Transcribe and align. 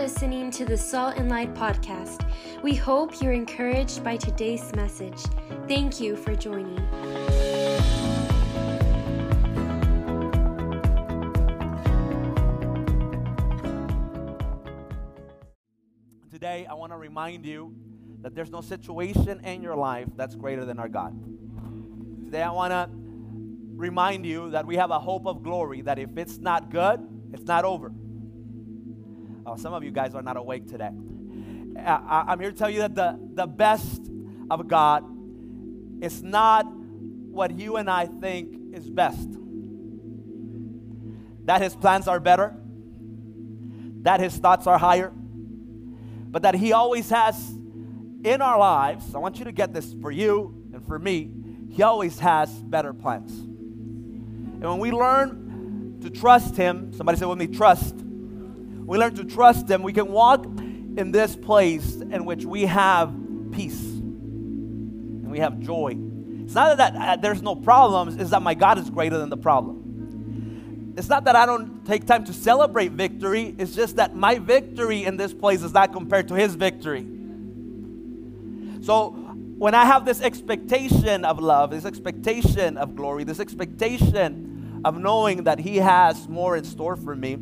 listening 0.00 0.50
to 0.50 0.64
the 0.64 0.78
Salt 0.78 1.18
and 1.18 1.28
Light 1.28 1.52
podcast. 1.52 2.24
We 2.62 2.74
hope 2.74 3.20
you're 3.20 3.34
encouraged 3.34 4.02
by 4.02 4.16
today's 4.16 4.74
message. 4.74 5.22
Thank 5.68 6.00
you 6.00 6.16
for 6.16 6.34
joining. 6.34 6.76
Today, 16.32 16.66
I 16.66 16.72
want 16.72 16.92
to 16.92 16.96
remind 16.96 17.44
you 17.44 17.74
that 18.22 18.34
there's 18.34 18.50
no 18.50 18.62
situation 18.62 19.44
in 19.44 19.62
your 19.62 19.76
life 19.76 20.08
that's 20.16 20.34
greater 20.34 20.64
than 20.64 20.78
our 20.78 20.88
God. 20.88 21.14
Today, 22.24 22.42
I 22.42 22.52
want 22.52 22.72
to 22.72 22.88
remind 23.76 24.24
you 24.24 24.50
that 24.52 24.64
we 24.64 24.76
have 24.76 24.90
a 24.90 24.98
hope 24.98 25.26
of 25.26 25.42
glory, 25.42 25.82
that 25.82 25.98
if 25.98 26.16
it's 26.16 26.38
not 26.38 26.70
good, 26.70 27.06
it's 27.34 27.44
not 27.44 27.66
over. 27.66 27.92
Oh, 29.50 29.56
some 29.56 29.74
of 29.74 29.82
you 29.82 29.90
guys 29.90 30.14
are 30.14 30.22
not 30.22 30.36
awake 30.36 30.68
today. 30.68 30.90
I, 31.76 32.24
I'm 32.28 32.38
here 32.38 32.52
to 32.52 32.56
tell 32.56 32.70
you 32.70 32.82
that 32.82 32.94
the, 32.94 33.18
the 33.34 33.48
best 33.48 34.00
of 34.48 34.68
God 34.68 35.04
is 36.00 36.22
not 36.22 36.66
what 36.72 37.58
you 37.58 37.76
and 37.76 37.90
I 37.90 38.06
think 38.06 38.72
is 38.72 38.88
best. 38.88 39.28
That 41.46 41.62
His 41.62 41.74
plans 41.74 42.06
are 42.06 42.20
better, 42.20 42.54
that 44.02 44.20
His 44.20 44.36
thoughts 44.36 44.68
are 44.68 44.78
higher, 44.78 45.10
but 45.10 46.42
that 46.42 46.54
He 46.54 46.72
always 46.72 47.10
has 47.10 47.50
in 48.22 48.40
our 48.42 48.56
lives, 48.56 49.16
I 49.16 49.18
want 49.18 49.40
you 49.40 49.46
to 49.46 49.52
get 49.52 49.72
this 49.74 49.96
for 50.00 50.12
you 50.12 50.70
and 50.72 50.86
for 50.86 50.96
me, 50.96 51.28
He 51.70 51.82
always 51.82 52.20
has 52.20 52.50
better 52.50 52.92
plans. 52.92 53.32
And 53.32 54.62
when 54.62 54.78
we 54.78 54.92
learn 54.92 55.98
to 56.02 56.10
trust 56.10 56.56
Him, 56.56 56.92
somebody 56.92 57.18
say 57.18 57.26
with 57.26 57.38
me, 57.38 57.48
trust. 57.48 57.96
We 58.90 58.98
learn 58.98 59.14
to 59.14 59.24
trust 59.24 59.70
Him, 59.70 59.84
we 59.84 59.92
can 59.92 60.10
walk 60.10 60.44
in 60.46 61.12
this 61.12 61.36
place 61.36 61.94
in 61.94 62.24
which 62.24 62.44
we 62.44 62.62
have 62.62 63.14
peace 63.52 63.80
and 63.80 65.30
we 65.30 65.38
have 65.38 65.60
joy. 65.60 65.96
It's 66.42 66.54
not 66.54 66.76
that 66.76 66.96
uh, 66.96 67.14
there's 67.14 67.40
no 67.40 67.54
problems, 67.54 68.16
it's 68.16 68.30
that 68.30 68.42
my 68.42 68.54
God 68.54 68.78
is 68.78 68.90
greater 68.90 69.16
than 69.16 69.30
the 69.30 69.36
problem. 69.36 70.94
It's 70.96 71.08
not 71.08 71.22
that 71.26 71.36
I 71.36 71.46
don't 71.46 71.86
take 71.86 72.04
time 72.04 72.24
to 72.24 72.32
celebrate 72.32 72.90
victory, 72.90 73.54
it's 73.58 73.76
just 73.76 73.94
that 73.94 74.16
my 74.16 74.38
victory 74.38 75.04
in 75.04 75.16
this 75.16 75.32
place 75.32 75.62
is 75.62 75.72
not 75.72 75.92
compared 75.92 76.26
to 76.26 76.34
His 76.34 76.56
victory. 76.56 77.06
So 78.82 79.10
when 79.56 79.72
I 79.72 79.84
have 79.84 80.04
this 80.04 80.20
expectation 80.20 81.24
of 81.24 81.38
love, 81.38 81.70
this 81.70 81.84
expectation 81.84 82.76
of 82.76 82.96
glory, 82.96 83.22
this 83.22 83.38
expectation 83.38 84.82
of 84.84 84.98
knowing 84.98 85.44
that 85.44 85.60
He 85.60 85.76
has 85.76 86.26
more 86.26 86.56
in 86.56 86.64
store 86.64 86.96
for 86.96 87.14
me, 87.14 87.38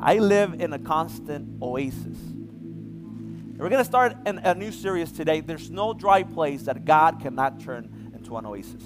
I 0.00 0.18
live 0.18 0.60
in 0.60 0.72
a 0.72 0.78
constant 0.78 1.60
oasis. 1.60 2.16
We're 3.56 3.68
going 3.68 3.80
to 3.80 3.84
start 3.84 4.16
an, 4.26 4.38
a 4.38 4.54
new 4.54 4.70
series 4.70 5.10
today. 5.10 5.40
There's 5.40 5.70
no 5.70 5.92
dry 5.92 6.22
place 6.22 6.62
that 6.62 6.84
God 6.84 7.20
cannot 7.20 7.60
turn 7.60 8.12
into 8.14 8.36
an 8.36 8.46
oasis. 8.46 8.82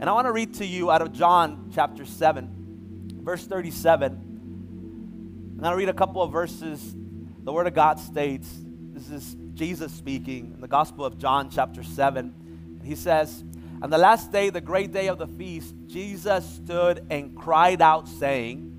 And 0.00 0.04
I 0.04 0.12
want 0.12 0.26
to 0.26 0.32
read 0.32 0.54
to 0.54 0.64
you 0.64 0.90
out 0.90 1.02
of 1.02 1.12
John 1.12 1.70
chapter 1.74 2.06
7, 2.06 3.20
verse 3.22 3.46
37. 3.46 4.12
I'm 4.12 5.58
going 5.58 5.70
to 5.70 5.76
read 5.76 5.90
a 5.90 5.94
couple 5.94 6.22
of 6.22 6.32
verses. 6.32 6.94
The 7.42 7.52
Word 7.52 7.66
of 7.66 7.74
God 7.74 8.00
states, 8.00 8.48
this 8.92 9.10
is 9.10 9.36
Jesus 9.52 9.92
speaking 9.92 10.52
in 10.54 10.60
the 10.62 10.68
Gospel 10.68 11.04
of 11.04 11.18
John, 11.18 11.50
chapter 11.50 11.82
7. 11.82 12.80
He 12.82 12.94
says, 12.94 13.44
On 13.82 13.90
the 13.90 13.98
last 13.98 14.32
day, 14.32 14.48
the 14.48 14.62
great 14.62 14.92
day 14.92 15.08
of 15.08 15.18
the 15.18 15.26
feast, 15.26 15.74
Jesus 15.86 16.48
stood 16.48 17.06
and 17.10 17.36
cried 17.36 17.82
out, 17.82 18.08
saying, 18.08 18.73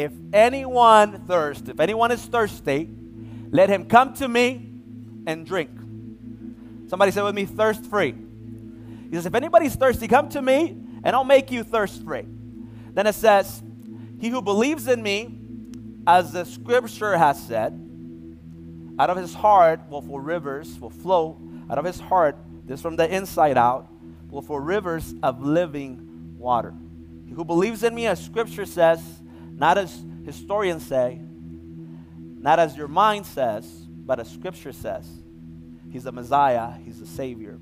If 0.00 0.12
anyone 0.32 1.26
thirsts, 1.26 1.68
if 1.68 1.78
anyone 1.78 2.10
is 2.10 2.24
thirsty, 2.24 2.88
let 3.50 3.68
him 3.68 3.84
come 3.84 4.14
to 4.14 4.26
me 4.26 4.66
and 5.26 5.44
drink. 5.44 5.68
Somebody 6.88 7.10
say 7.12 7.20
with 7.20 7.34
me, 7.34 7.44
thirst 7.44 7.84
free. 7.84 8.14
He 9.10 9.14
says, 9.14 9.26
If 9.26 9.34
anybody's 9.34 9.74
thirsty, 9.74 10.08
come 10.08 10.30
to 10.30 10.40
me 10.40 10.74
and 11.04 11.14
I'll 11.14 11.24
make 11.24 11.50
you 11.50 11.62
thirst 11.62 12.02
free. 12.02 12.24
Then 12.94 13.06
it 13.06 13.14
says, 13.14 13.62
He 14.18 14.30
who 14.30 14.40
believes 14.40 14.88
in 14.88 15.02
me, 15.02 15.36
as 16.06 16.32
the 16.32 16.44
scripture 16.44 17.18
has 17.18 17.38
said, 17.46 17.78
out 18.98 19.10
of 19.10 19.18
his 19.18 19.34
heart 19.34 19.80
will 19.90 20.00
flow 20.00 20.16
rivers, 20.16 20.80
will 20.80 20.88
flow 20.88 21.38
out 21.68 21.76
of 21.76 21.84
his 21.84 22.00
heart, 22.00 22.36
this 22.64 22.80
from 22.80 22.96
the 22.96 23.14
inside 23.14 23.58
out, 23.58 23.86
will 24.30 24.40
flow 24.40 24.56
rivers 24.56 25.14
of 25.22 25.42
living 25.42 26.36
water. 26.38 26.72
He 27.26 27.34
who 27.34 27.44
believes 27.44 27.82
in 27.82 27.94
me, 27.94 28.06
as 28.06 28.24
scripture 28.24 28.64
says, 28.64 29.19
not 29.60 29.76
as 29.76 30.02
historians 30.24 30.86
say, 30.86 31.20
not 32.38 32.58
as 32.58 32.74
your 32.78 32.88
mind 32.88 33.26
says, 33.26 33.66
but 33.66 34.18
as 34.18 34.30
Scripture 34.30 34.72
says. 34.72 35.06
He's 35.90 36.04
the 36.04 36.12
Messiah, 36.12 36.72
He's 36.82 36.98
the 36.98 37.06
Savior. 37.06 37.58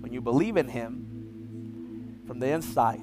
When 0.00 0.12
you 0.12 0.20
believe 0.20 0.56
in 0.56 0.66
Him, 0.66 2.24
from 2.26 2.40
the 2.40 2.48
inside, 2.48 3.00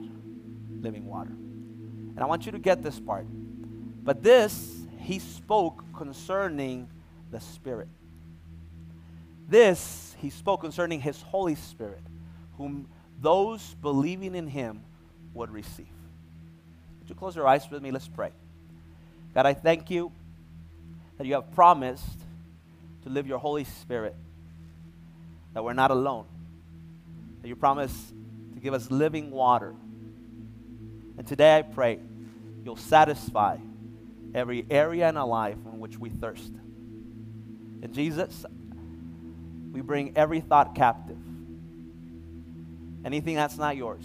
living 0.81 1.05
water. 1.05 1.31
And 1.31 2.19
I 2.19 2.25
want 2.25 2.45
you 2.45 2.51
to 2.51 2.59
get 2.59 2.83
this 2.83 2.99
part. 2.99 3.25
But 4.03 4.21
this, 4.21 4.85
He 4.97 5.19
spoke 5.19 5.81
concerning 5.95 6.89
the 7.31 7.39
Spirit. 7.39 7.87
This, 9.47 10.13
He 10.19 10.29
spoke 10.29 10.59
concerning 10.59 10.99
His 10.99 11.21
Holy 11.21 11.55
Spirit, 11.55 12.03
whom 12.57 12.89
those 13.21 13.75
believing 13.81 14.35
in 14.35 14.47
Him 14.47 14.81
would 15.33 15.51
receive. 15.51 15.87
You 17.09 17.15
close 17.15 17.35
your 17.35 17.47
eyes 17.47 17.69
with 17.69 17.81
me? 17.81 17.89
Let's 17.91 18.07
pray. 18.07 18.29
God, 19.33 19.45
I 19.45 19.53
thank 19.53 19.89
you 19.89 20.11
that 21.17 21.25
you 21.25 21.33
have 21.33 21.51
promised 21.51 22.19
to 23.03 23.09
live 23.09 23.25
your 23.27 23.39
Holy 23.39 23.63
Spirit, 23.63 24.15
that 25.53 25.63
we're 25.63 25.73
not 25.73 25.89
alone, 25.91 26.25
that 27.41 27.47
you 27.47 27.55
promise 27.55 28.13
to 28.53 28.59
give 28.59 28.73
us 28.73 28.91
living 28.91 29.31
water. 29.31 29.73
And 31.17 31.25
today 31.25 31.57
I 31.57 31.61
pray 31.63 31.99
you'll 32.63 32.75
satisfy 32.75 33.57
every 34.35 34.65
area 34.69 35.09
in 35.09 35.17
our 35.17 35.27
life 35.27 35.57
in 35.71 35.79
which 35.79 35.97
we 35.97 36.09
thirst. 36.09 36.51
And 37.81 37.93
Jesus, 37.93 38.45
we 39.71 39.81
bring 39.81 40.13
every 40.15 40.41
thought 40.41 40.75
captive. 40.75 41.17
Anything 43.03 43.35
that's 43.35 43.57
not 43.57 43.77
yours, 43.77 44.03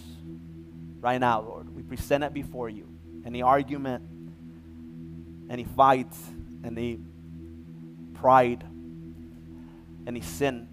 right 1.01 1.21
now, 1.21 1.43
Lord, 1.43 1.75
we 1.75 1.83
present 1.83 2.25
it 2.25 2.33
before 2.33 2.71
you. 2.71 2.94
Any 3.25 3.43
argument, 3.43 4.03
any 5.51 5.65
fight, 5.65 6.13
any 6.65 7.01
pride, 8.15 8.65
any 10.07 10.21
sin. 10.21 10.69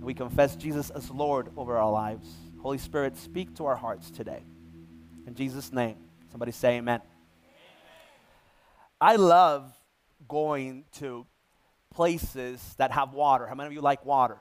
We 0.00 0.14
confess 0.14 0.56
Jesus 0.56 0.90
as 0.90 1.10
Lord 1.10 1.50
over 1.56 1.78
our 1.78 1.90
lives. 1.90 2.28
Holy 2.60 2.78
Spirit, 2.78 3.16
speak 3.16 3.54
to 3.56 3.66
our 3.66 3.76
hearts 3.76 4.10
today. 4.10 4.42
In 5.26 5.34
Jesus' 5.34 5.72
name, 5.72 5.96
somebody 6.30 6.52
say 6.52 6.76
amen. 6.76 7.00
amen. 7.00 7.00
I 9.00 9.16
love 9.16 9.72
going 10.28 10.84
to 10.98 11.26
places 11.92 12.74
that 12.78 12.90
have 12.92 13.14
water. 13.14 13.46
How 13.46 13.54
many 13.54 13.68
of 13.68 13.72
you 13.72 13.80
like 13.80 14.04
water? 14.04 14.38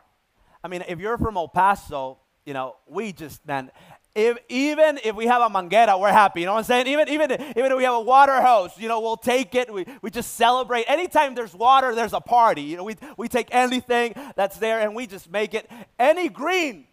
I 0.63 0.67
mean, 0.67 0.83
if 0.87 0.99
you're 0.99 1.17
from 1.17 1.37
El 1.37 1.47
Paso, 1.47 2.19
you 2.45 2.53
know, 2.53 2.75
we 2.87 3.13
just, 3.13 3.45
man, 3.45 3.71
if, 4.13 4.37
even 4.49 4.99
if 5.03 5.15
we 5.15 5.25
have 5.27 5.41
a 5.41 5.49
manguera, 5.49 5.99
we're 5.99 6.11
happy. 6.11 6.41
You 6.41 6.45
know 6.47 6.53
what 6.53 6.59
I'm 6.59 6.63
saying? 6.65 6.87
Even, 6.87 7.07
even, 7.07 7.31
even 7.31 7.71
if 7.71 7.77
we 7.77 7.83
have 7.83 7.93
a 7.93 8.01
water 8.01 8.41
hose, 8.41 8.71
you 8.77 8.87
know, 8.87 8.99
we'll 8.99 9.17
take 9.17 9.55
it. 9.55 9.73
We, 9.73 9.85
we 10.01 10.09
just 10.09 10.35
celebrate. 10.35 10.85
Anytime 10.87 11.33
there's 11.33 11.53
water, 11.53 11.95
there's 11.95 12.13
a 12.13 12.19
party. 12.19 12.63
You 12.63 12.77
know, 12.77 12.83
we, 12.83 12.95
we 13.17 13.27
take 13.27 13.47
anything 13.51 14.13
that's 14.35 14.57
there 14.57 14.81
and 14.81 14.95
we 14.95 15.07
just 15.07 15.31
make 15.31 15.53
it 15.53 15.69
any 15.97 16.27
green. 16.27 16.85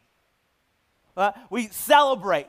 Uh, 1.17 1.33
we 1.51 1.67
celebrate. 1.69 2.47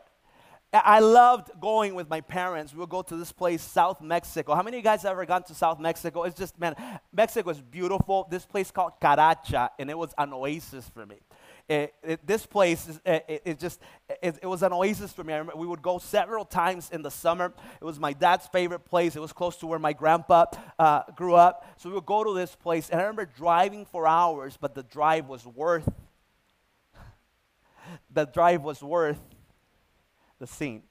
I 0.71 0.99
loved 0.99 1.49
going 1.59 1.95
with 1.95 2.07
my 2.07 2.21
parents. 2.21 2.71
We 2.71 2.79
would 2.81 2.89
go 2.89 3.01
to 3.01 3.15
this 3.17 3.31
place, 3.31 3.63
South 3.63 4.01
Mexico. 4.01 4.53
How 4.53 4.61
many 4.61 4.77
of 4.77 4.81
you 4.81 4.83
guys 4.83 5.01
have 5.01 5.13
ever 5.13 5.25
gone 5.25 5.41
to 5.45 5.55
South 5.55 5.79
Mexico? 5.79 6.23
It's 6.23 6.37
just, 6.37 6.59
man, 6.59 6.75
Mexico 7.11 7.49
is 7.49 7.59
beautiful. 7.59 8.27
This 8.29 8.45
place 8.45 8.69
called 8.69 8.91
Caracha, 9.01 9.69
and 9.79 9.89
it 9.89 9.97
was 9.97 10.13
an 10.19 10.31
oasis 10.31 10.87
for 10.87 11.07
me 11.07 11.21
it, 11.69 12.25
this 12.25 12.47
place 12.47 12.87
is 12.87 12.99
it, 13.05 13.41
it 13.45 13.59
just 13.59 13.79
it, 14.23 14.43
was 14.43 14.63
an 14.63 14.73
oasis 14.73 15.13
for 15.13 15.23
me. 15.23 15.39
We 15.55 15.67
would 15.67 15.83
go 15.83 15.99
several 15.99 16.43
times 16.43 16.89
in 16.91 17.03
the 17.03 17.11
summer. 17.11 17.53
It 17.79 17.85
was 17.85 17.99
my 17.99 18.11
dad's 18.11 18.47
favorite 18.47 18.85
place. 18.85 19.15
It 19.15 19.19
was 19.19 19.31
close 19.31 19.55
to 19.57 19.67
where 19.67 19.77
my 19.77 19.93
grandpa 19.93 20.45
uh, 20.79 21.03
grew 21.15 21.35
up. 21.35 21.65
So 21.77 21.89
we 21.89 21.95
would 21.95 22.07
go 22.07 22.23
to 22.23 22.33
this 22.33 22.55
place, 22.55 22.89
and 22.89 22.99
I 22.99 23.03
remember 23.03 23.25
driving 23.25 23.85
for 23.85 24.07
hours, 24.07 24.57
but 24.59 24.73
the 24.73 24.81
drive 24.81 25.27
was 25.27 25.45
worth 25.45 25.87
the 28.11 28.25
drive 28.25 28.63
was 28.63 28.81
worth 28.81 29.19
the 30.39 30.47
scene, 30.47 30.81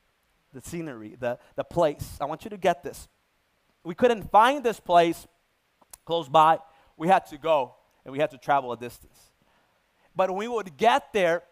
the 0.53 0.61
scenery, 0.61 1.17
the, 1.19 1.41
the 1.57 1.65
place. 1.65 2.19
I 2.21 2.27
want 2.27 2.45
you 2.45 2.51
to 2.51 2.57
get 2.57 2.85
this. 2.85 3.09
We 3.83 3.97
couldn't 3.97 4.31
find 4.31 4.63
this 4.63 4.79
place 4.79 5.27
close 6.05 6.29
by. 6.29 6.59
We 6.97 7.09
had 7.09 7.27
to 7.27 7.39
go, 7.39 7.75
and 8.05 8.13
we 8.13 8.21
had 8.21 8.31
to 8.31 8.39
travel 8.39 8.73
a 8.73 8.77
distance. 8.77 9.28
But 10.19 10.31
when 10.31 10.39
we 10.41 10.49
would 10.49 10.77
get 10.77 11.13
there, 11.13 11.45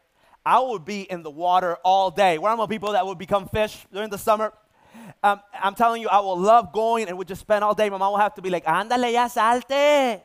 I 0.45 0.59
would 0.59 0.85
be 0.85 1.03
in 1.03 1.23
the 1.23 1.31
water 1.31 1.77
all 1.85 2.11
day. 2.11 2.37
We're 2.37 2.51
among 2.51 2.67
people 2.67 2.93
that 2.93 3.07
would 3.07 3.17
become 3.17 3.47
fish 3.49 3.87
during 3.93 4.11
the 4.11 4.19
summer. 4.19 4.53
um, 5.23 5.41
I'm 5.55 5.77
telling 5.77 6.03
you, 6.03 6.09
I 6.09 6.19
will 6.19 6.37
love 6.37 6.73
going 6.73 7.07
and 7.07 7.17
we 7.17 7.25
just 7.25 7.41
spend 7.41 7.63
all 7.63 7.77
day. 7.77 7.89
My 7.89 7.97
mom 7.97 8.11
will 8.11 8.19
have 8.19 8.35
to 8.35 8.43
be 8.43 8.51
like, 8.51 8.65
"Ándale, 8.65 9.13
ya 9.13 9.29
salte." 9.29 10.21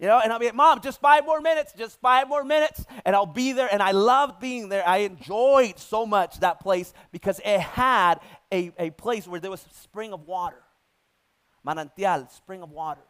You 0.00 0.08
know, 0.08 0.20
and 0.20 0.32
I'll 0.32 0.40
be 0.40 0.46
like, 0.46 0.54
Mom, 0.56 0.80
just 0.80 1.00
five 1.00 1.24
more 1.24 1.40
minutes, 1.40 1.72
just 1.78 2.00
five 2.00 2.28
more 2.28 2.42
minutes. 2.42 2.84
And 3.04 3.14
I'll 3.14 3.24
be 3.24 3.52
there. 3.52 3.68
And 3.70 3.80
I 3.80 3.92
loved 3.92 4.40
being 4.40 4.68
there. 4.68 4.86
I 4.86 4.98
enjoyed 5.12 5.78
so 5.78 6.04
much 6.04 6.40
that 6.40 6.58
place 6.58 6.92
because 7.12 7.40
it 7.44 7.60
had 7.60 8.16
a, 8.50 8.72
a 8.80 8.90
place 8.90 9.28
where 9.28 9.38
there 9.38 9.52
was 9.52 9.64
a 9.64 9.74
spring 9.74 10.12
of 10.12 10.26
water. 10.26 10.60
Manantial, 11.64 12.28
spring 12.32 12.62
of 12.62 12.72
water. 12.72 13.04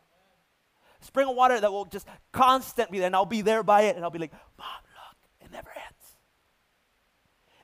Spring 1.06 1.28
of 1.28 1.36
water 1.36 1.60
that 1.60 1.70
will 1.70 1.84
just 1.84 2.06
constantly, 2.32 3.02
and 3.02 3.14
I'll 3.14 3.24
be 3.24 3.42
there 3.42 3.62
by 3.62 3.82
it, 3.82 3.96
and 3.96 4.04
I'll 4.04 4.10
be 4.10 4.18
like, 4.18 4.32
Mom, 4.58 4.66
look, 4.84 5.46
it 5.46 5.52
never 5.52 5.68
ends. 5.68 6.16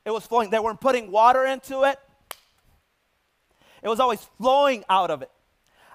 It 0.05 0.11
was 0.11 0.25
flowing. 0.25 0.49
They 0.49 0.59
weren't 0.59 0.81
putting 0.81 1.11
water 1.11 1.45
into 1.45 1.83
it, 1.83 1.99
it 3.81 3.89
was 3.89 3.99
always 3.99 4.21
flowing 4.37 4.83
out 4.89 5.11
of 5.11 5.21
it. 5.21 5.31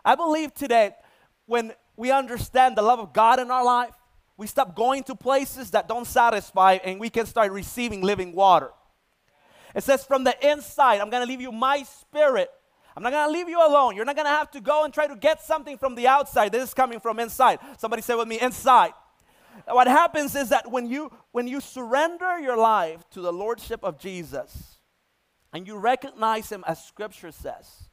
I 0.05 0.15
believe 0.15 0.55
today, 0.55 0.93
when 1.47 1.73
we 1.97 2.11
understand 2.11 2.77
the 2.77 2.83
love 2.83 3.01
of 3.01 3.13
God 3.13 3.41
in 3.41 3.51
our 3.51 3.65
life, 3.65 3.95
we 4.37 4.47
stop 4.47 4.77
going 4.77 5.03
to 5.05 5.17
places 5.17 5.73
that 5.73 5.89
don't 5.89 6.07
satisfy 6.07 6.79
and 6.85 7.01
we 7.01 7.11
can 7.11 7.27
start 7.27 7.51
receiving 7.51 8.03
living 8.03 8.35
water. 8.35 8.71
It 9.75 9.83
says, 9.83 10.05
From 10.05 10.25
the 10.25 10.35
inside, 10.47 11.01
I'm 11.01 11.11
going 11.11 11.23
to 11.23 11.29
leave 11.29 11.41
you 11.41 11.51
my 11.51 11.83
spirit. 11.83 12.51
I'm 12.99 13.05
not 13.05 13.13
going 13.13 13.29
to 13.29 13.33
leave 13.33 13.49
you 13.49 13.65
alone. 13.65 13.95
You're 13.95 14.05
not 14.05 14.17
going 14.17 14.27
to 14.27 14.31
have 14.31 14.51
to 14.51 14.61
go 14.61 14.83
and 14.83 14.93
try 14.93 15.07
to 15.07 15.15
get 15.15 15.41
something 15.41 15.79
from 15.79 15.95
the 15.95 16.09
outside. 16.09 16.51
This 16.51 16.65
is 16.65 16.75
coming 16.75 16.99
from 16.99 17.21
inside. 17.21 17.61
Somebody 17.79 18.03
say 18.03 18.17
with 18.17 18.27
me, 18.27 18.41
inside. 18.41 18.91
What 19.69 19.87
happens 19.87 20.35
is 20.35 20.49
that 20.49 20.69
when 20.69 20.91
you 20.91 21.13
when 21.31 21.47
you 21.47 21.61
surrender 21.61 22.41
your 22.41 22.57
life 22.57 23.09
to 23.11 23.21
the 23.21 23.33
lordship 23.33 23.85
of 23.85 24.01
Jesus 24.01 24.79
and 25.53 25.65
you 25.65 25.77
recognize 25.77 26.51
him 26.51 26.65
as 26.67 26.85
scripture 26.85 27.31
says, 27.31 27.89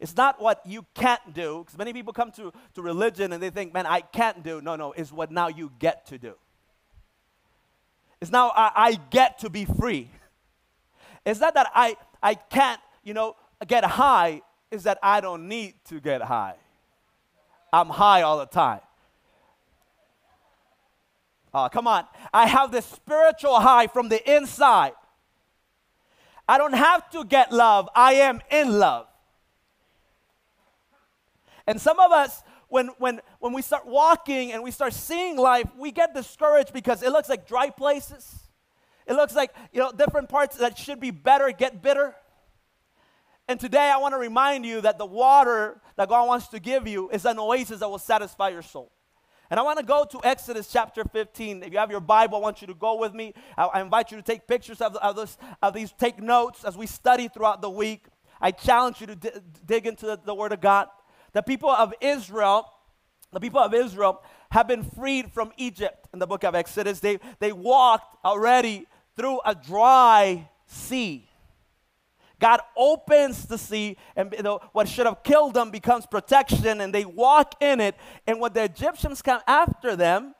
it's 0.00 0.16
not 0.16 0.42
what 0.42 0.60
you 0.66 0.84
can't 0.94 1.32
do, 1.32 1.62
because 1.62 1.78
many 1.78 1.92
people 1.92 2.12
come 2.12 2.32
to, 2.32 2.52
to 2.74 2.82
religion 2.82 3.32
and 3.32 3.40
they 3.40 3.50
think, 3.50 3.72
man, 3.72 3.86
I 3.86 4.00
can't 4.00 4.42
do. 4.42 4.60
No, 4.60 4.74
no, 4.74 4.90
it's 4.90 5.12
what 5.12 5.30
now 5.30 5.46
you 5.46 5.70
get 5.78 6.06
to 6.06 6.18
do. 6.18 6.34
It's 8.20 8.32
now 8.32 8.50
I, 8.56 8.72
I 8.74 8.98
get 9.10 9.38
to 9.40 9.48
be 9.48 9.64
free. 9.64 10.10
It's 11.24 11.38
not 11.38 11.54
that 11.54 11.70
I, 11.72 11.94
I 12.20 12.34
can't, 12.34 12.80
you 13.04 13.14
know, 13.14 13.36
get 13.66 13.84
high, 13.84 14.42
is 14.70 14.84
that 14.84 14.98
I 15.02 15.20
don't 15.20 15.48
need 15.48 15.74
to 15.86 16.00
get 16.00 16.22
high. 16.22 16.54
I'm 17.72 17.88
high 17.88 18.22
all 18.22 18.38
the 18.38 18.46
time. 18.46 18.80
Oh, 21.52 21.68
come 21.70 21.86
on. 21.86 22.04
I 22.32 22.46
have 22.46 22.70
this 22.70 22.86
spiritual 22.86 23.58
high 23.58 23.88
from 23.88 24.08
the 24.08 24.36
inside. 24.36 24.92
I 26.48 26.58
don't 26.58 26.74
have 26.74 27.08
to 27.10 27.24
get 27.24 27.52
love, 27.52 27.88
I 27.94 28.14
am 28.14 28.40
in 28.50 28.78
love. 28.78 29.06
And 31.66 31.80
some 31.80 32.00
of 32.00 32.10
us, 32.10 32.42
when, 32.68 32.88
when, 32.98 33.20
when 33.38 33.52
we 33.52 33.62
start 33.62 33.86
walking 33.86 34.52
and 34.52 34.62
we 34.62 34.72
start 34.72 34.92
seeing 34.92 35.36
life, 35.36 35.68
we 35.78 35.92
get 35.92 36.14
discouraged 36.14 36.72
because 36.72 37.02
it 37.02 37.10
looks 37.10 37.28
like 37.28 37.46
dry 37.46 37.70
places. 37.70 38.48
It 39.06 39.14
looks 39.14 39.34
like, 39.34 39.54
you 39.72 39.80
know, 39.80 39.92
different 39.92 40.28
parts 40.28 40.56
that 40.56 40.78
should 40.78 40.98
be 40.98 41.10
better 41.12 41.52
get 41.52 41.82
bitter. 41.82 42.14
And 43.50 43.58
today 43.58 43.90
I 43.92 43.96
want 43.96 44.14
to 44.14 44.18
remind 44.18 44.64
you 44.64 44.80
that 44.82 44.96
the 44.96 45.04
water 45.04 45.80
that 45.96 46.08
God 46.08 46.28
wants 46.28 46.46
to 46.50 46.60
give 46.60 46.86
you 46.86 47.10
is 47.10 47.24
an 47.24 47.36
oasis 47.36 47.80
that 47.80 47.90
will 47.90 47.98
satisfy 47.98 48.50
your 48.50 48.62
soul. 48.62 48.92
And 49.50 49.58
I 49.58 49.64
want 49.64 49.80
to 49.80 49.84
go 49.84 50.04
to 50.04 50.20
Exodus 50.22 50.70
chapter 50.72 51.02
15. 51.02 51.64
If 51.64 51.72
you 51.72 51.80
have 51.80 51.90
your 51.90 51.98
Bible, 51.98 52.36
I 52.36 52.40
want 52.42 52.60
you 52.60 52.68
to 52.68 52.74
go 52.74 52.94
with 52.94 53.12
me. 53.12 53.34
I, 53.58 53.64
I 53.64 53.80
invite 53.80 54.12
you 54.12 54.18
to 54.18 54.22
take 54.22 54.46
pictures 54.46 54.80
of, 54.80 54.94
of, 54.94 55.16
this, 55.16 55.36
of, 55.60 55.74
these, 55.74 55.90
take 55.90 56.22
notes 56.22 56.62
as 56.62 56.76
we 56.76 56.86
study 56.86 57.26
throughout 57.26 57.60
the 57.60 57.68
week. 57.68 58.04
I 58.40 58.52
challenge 58.52 59.00
you 59.00 59.08
to 59.08 59.16
d- 59.16 59.30
dig 59.66 59.84
into 59.84 60.06
the, 60.06 60.20
the 60.24 60.32
Word 60.32 60.52
of 60.52 60.60
God. 60.60 60.86
The 61.32 61.42
people 61.42 61.70
of 61.70 61.92
Israel, 62.00 62.70
the 63.32 63.40
people 63.40 63.58
of 63.58 63.74
Israel 63.74 64.22
have 64.52 64.68
been 64.68 64.84
freed 64.84 65.32
from 65.32 65.50
Egypt 65.56 66.06
in 66.12 66.20
the 66.20 66.26
book 66.28 66.44
of 66.44 66.54
Exodus. 66.54 67.00
They, 67.00 67.18
they 67.40 67.50
walked 67.50 68.24
already 68.24 68.86
through 69.16 69.40
a 69.44 69.56
dry 69.56 70.48
sea. 70.66 71.29
God 72.40 72.60
opens 72.76 73.46
the 73.46 73.58
sea, 73.58 73.96
and 74.16 74.34
what 74.72 74.88
should 74.88 75.06
have 75.06 75.22
killed 75.22 75.54
them 75.54 75.70
becomes 75.70 76.06
protection, 76.06 76.80
and 76.80 76.92
they 76.92 77.04
walk 77.04 77.54
in 77.60 77.80
it. 77.80 77.94
And 78.26 78.40
when 78.40 78.52
the 78.52 78.64
Egyptians 78.64 79.22
come 79.22 79.42
after 79.46 79.94
them, 79.94 80.34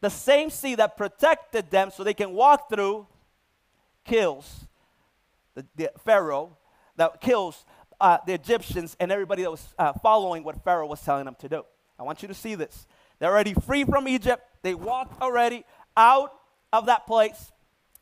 the 0.00 0.08
same 0.08 0.48
sea 0.50 0.74
that 0.76 0.96
protected 0.96 1.70
them 1.70 1.90
so 1.90 2.02
they 2.02 2.14
can 2.14 2.32
walk 2.32 2.70
through 2.70 3.06
kills 4.04 4.66
the, 5.54 5.66
the 5.76 5.90
Pharaoh, 6.04 6.56
that 6.96 7.20
kills 7.20 7.64
uh, 8.00 8.18
the 8.26 8.32
Egyptians 8.32 8.96
and 9.00 9.12
everybody 9.12 9.42
that 9.42 9.50
was 9.50 9.74
uh, 9.78 9.92
following 9.92 10.44
what 10.44 10.62
Pharaoh 10.64 10.86
was 10.86 11.00
telling 11.02 11.24
them 11.24 11.36
to 11.40 11.48
do. 11.48 11.62
I 11.98 12.04
want 12.04 12.22
you 12.22 12.28
to 12.28 12.34
see 12.34 12.54
this. 12.54 12.86
They're 13.18 13.30
already 13.30 13.54
free 13.54 13.84
from 13.84 14.08
Egypt. 14.08 14.42
They 14.62 14.74
walked 14.74 15.20
already 15.20 15.64
out 15.96 16.32
of 16.72 16.86
that 16.86 17.06
place. 17.06 17.52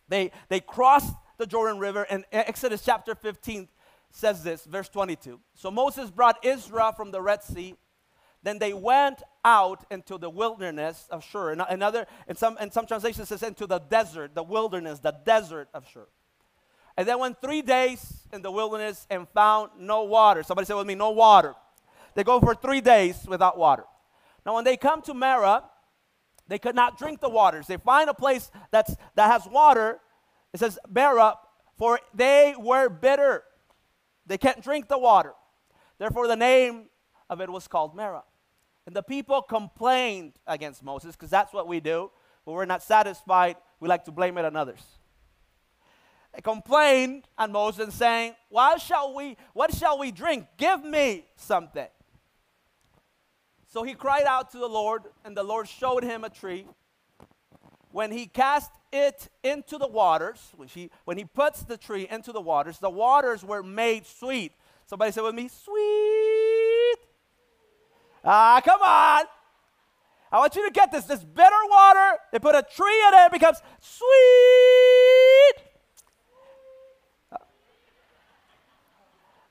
They, 0.08 0.31
they 0.49 0.61
crossed 0.61 1.14
the 1.38 1.46
Jordan 1.46 1.78
River. 1.78 2.06
And 2.08 2.24
Exodus 2.32 2.82
chapter 2.84 3.14
15 3.14 3.68
says 4.10 4.42
this, 4.42 4.64
verse 4.64 4.88
22. 4.88 5.40
So 5.54 5.70
Moses 5.70 6.10
brought 6.10 6.44
Israel 6.44 6.92
from 6.92 7.10
the 7.10 7.20
Red 7.20 7.42
Sea. 7.42 7.74
Then 8.42 8.58
they 8.58 8.72
went 8.72 9.22
out 9.44 9.84
into 9.90 10.18
the 10.18 10.30
wilderness 10.30 11.08
of 11.10 11.24
Shur. 11.24 11.52
Another, 11.52 12.06
in 12.28 12.36
some, 12.36 12.56
in 12.58 12.70
some 12.70 12.86
translations, 12.86 13.28
says 13.28 13.42
into 13.42 13.66
the 13.66 13.78
desert, 13.78 14.34
the 14.34 14.42
wilderness, 14.42 15.00
the 15.00 15.14
desert 15.24 15.68
of 15.74 15.86
Shur. 15.88 16.06
And 16.96 17.06
they 17.06 17.14
went 17.14 17.40
three 17.40 17.62
days 17.62 18.22
in 18.32 18.42
the 18.42 18.50
wilderness 18.50 19.06
and 19.10 19.28
found 19.28 19.70
no 19.78 20.04
water. 20.04 20.42
Somebody 20.42 20.66
say 20.66 20.74
with 20.74 20.86
me, 20.86 20.94
no 20.94 21.10
water. 21.10 21.54
They 22.14 22.24
go 22.24 22.40
for 22.40 22.54
three 22.54 22.80
days 22.80 23.16
without 23.26 23.58
water. 23.58 23.84
Now, 24.46 24.54
when 24.54 24.64
they 24.64 24.76
come 24.76 25.02
to 25.02 25.12
Marah, 25.12 25.64
they 26.48 26.58
could 26.58 26.74
not 26.74 26.96
drink 26.96 27.20
the 27.20 27.28
waters. 27.28 27.66
They 27.66 27.76
find 27.76 28.08
a 28.08 28.14
place 28.14 28.50
that's, 28.70 28.96
that 29.16 29.30
has 29.30 29.46
water. 29.46 29.98
It 30.56 30.61
says 30.61 30.79
Marah, 30.88 31.35
for 31.76 32.00
they 32.14 32.55
were 32.58 32.88
bitter. 32.88 33.44
They 34.25 34.38
can't 34.38 34.62
drink 34.62 34.88
the 34.88 34.97
water. 34.97 35.35
Therefore, 35.99 36.26
the 36.26 36.35
name 36.35 36.87
of 37.29 37.43
it 37.43 37.50
was 37.50 37.69
called 37.69 37.94
Marah. 37.94 38.23
And 38.87 38.97
the 38.97 39.03
people 39.03 39.43
complained 39.43 40.32
against 40.47 40.82
Moses 40.82 41.14
because 41.14 41.29
that's 41.29 41.53
what 41.53 41.69
we 41.69 41.79
do. 41.81 42.11
When 42.44 42.56
we're 42.56 42.64
not 42.64 42.82
satisfied, 42.82 43.56
we 43.81 43.87
like 43.87 44.06
to 44.06 44.12
blame 44.12 44.38
it 44.38 44.47
on 44.47 44.56
others 44.56 44.81
They 46.35 46.41
complained 46.41 47.29
on 47.37 47.53
Moses, 47.53 47.94
saying, 47.94 48.35
Why 48.49 48.79
shall 48.79 49.14
we, 49.14 49.37
what 49.53 49.75
shall 49.75 49.99
we 49.99 50.11
drink? 50.11 50.47
Give 50.56 50.82
me 50.82 51.26
something. 51.37 51.88
So 53.69 53.82
he 53.82 53.93
cried 53.93 54.25
out 54.25 54.53
to 54.53 54.58
the 54.58 54.69
Lord, 54.69 55.03
and 55.22 55.36
the 55.36 55.43
Lord 55.43 55.69
showed 55.69 56.03
him 56.03 56.25
a 56.25 56.31
tree. 56.31 56.67
When 57.91 58.10
he 58.10 58.25
cast 58.25 58.70
it 58.93 59.28
into 59.43 59.78
the 59.78 59.86
waters, 59.86 60.52
when 60.56 60.69
he, 60.69 60.90
when 61.05 61.19
he 61.19 61.24
puts 61.24 61.62
the 61.62 61.76
tree 61.76 62.06
into 62.10 62.32
the 62.32 62.40
waters, 62.40 62.78
the 62.78 62.90
waters 62.90 63.44
were 63.44 63.62
made 63.62 64.06
sweet. 64.06 64.52
Somebody 64.86 65.12
say 65.12 65.20
with 65.20 65.34
me, 65.34 65.48
sweet. 65.48 66.96
Ah, 68.24 68.60
come 68.64 68.81
on. 68.81 69.24
I 70.32 70.38
want 70.38 70.55
you 70.56 70.66
to 70.66 70.72
get 70.72 70.90
this. 70.90 71.05
This 71.05 71.22
bitter 71.24 71.55
water, 71.69 72.19
they 72.32 72.38
put 72.38 72.55
a 72.55 72.62
tree 72.62 73.05
in 73.08 73.14
it, 73.14 73.26
it 73.26 73.32
becomes 73.32 73.58
sweet. 73.81 74.06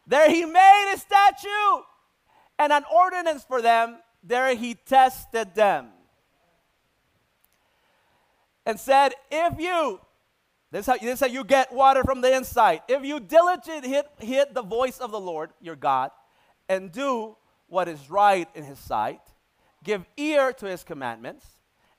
There 0.07 0.29
he 0.29 0.45
made 0.45 0.93
a 0.93 0.97
statue 0.97 1.83
and 2.59 2.71
an 2.71 2.83
ordinance 2.93 3.43
for 3.43 3.61
them. 3.61 3.97
There 4.23 4.55
he 4.55 4.75
tested 4.75 5.55
them 5.55 5.94
and 8.65 8.79
said, 8.79 9.13
If 9.31 9.59
you, 9.59 9.99
this 10.71 10.81
is 10.81 10.87
how, 10.87 10.97
this 10.97 11.13
is 11.13 11.19
how 11.19 11.27
you 11.27 11.43
get 11.43 11.73
water 11.73 12.03
from 12.03 12.21
the 12.21 12.35
inside. 12.35 12.81
If 12.87 13.03
you 13.03 13.19
diligently 13.19 13.89
hit, 13.89 14.07
hit 14.19 14.53
the 14.53 14.63
voice 14.63 14.97
of 14.99 15.11
the 15.11 15.19
Lord 15.19 15.51
your 15.61 15.75
God 15.75 16.11
and 16.67 16.91
do 16.91 17.35
what 17.67 17.87
is 17.87 18.09
right 18.09 18.47
in 18.55 18.63
his 18.63 18.79
sight, 18.79 19.21
give 19.83 20.05
ear 20.17 20.53
to 20.53 20.65
his 20.65 20.83
commandments, 20.83 21.45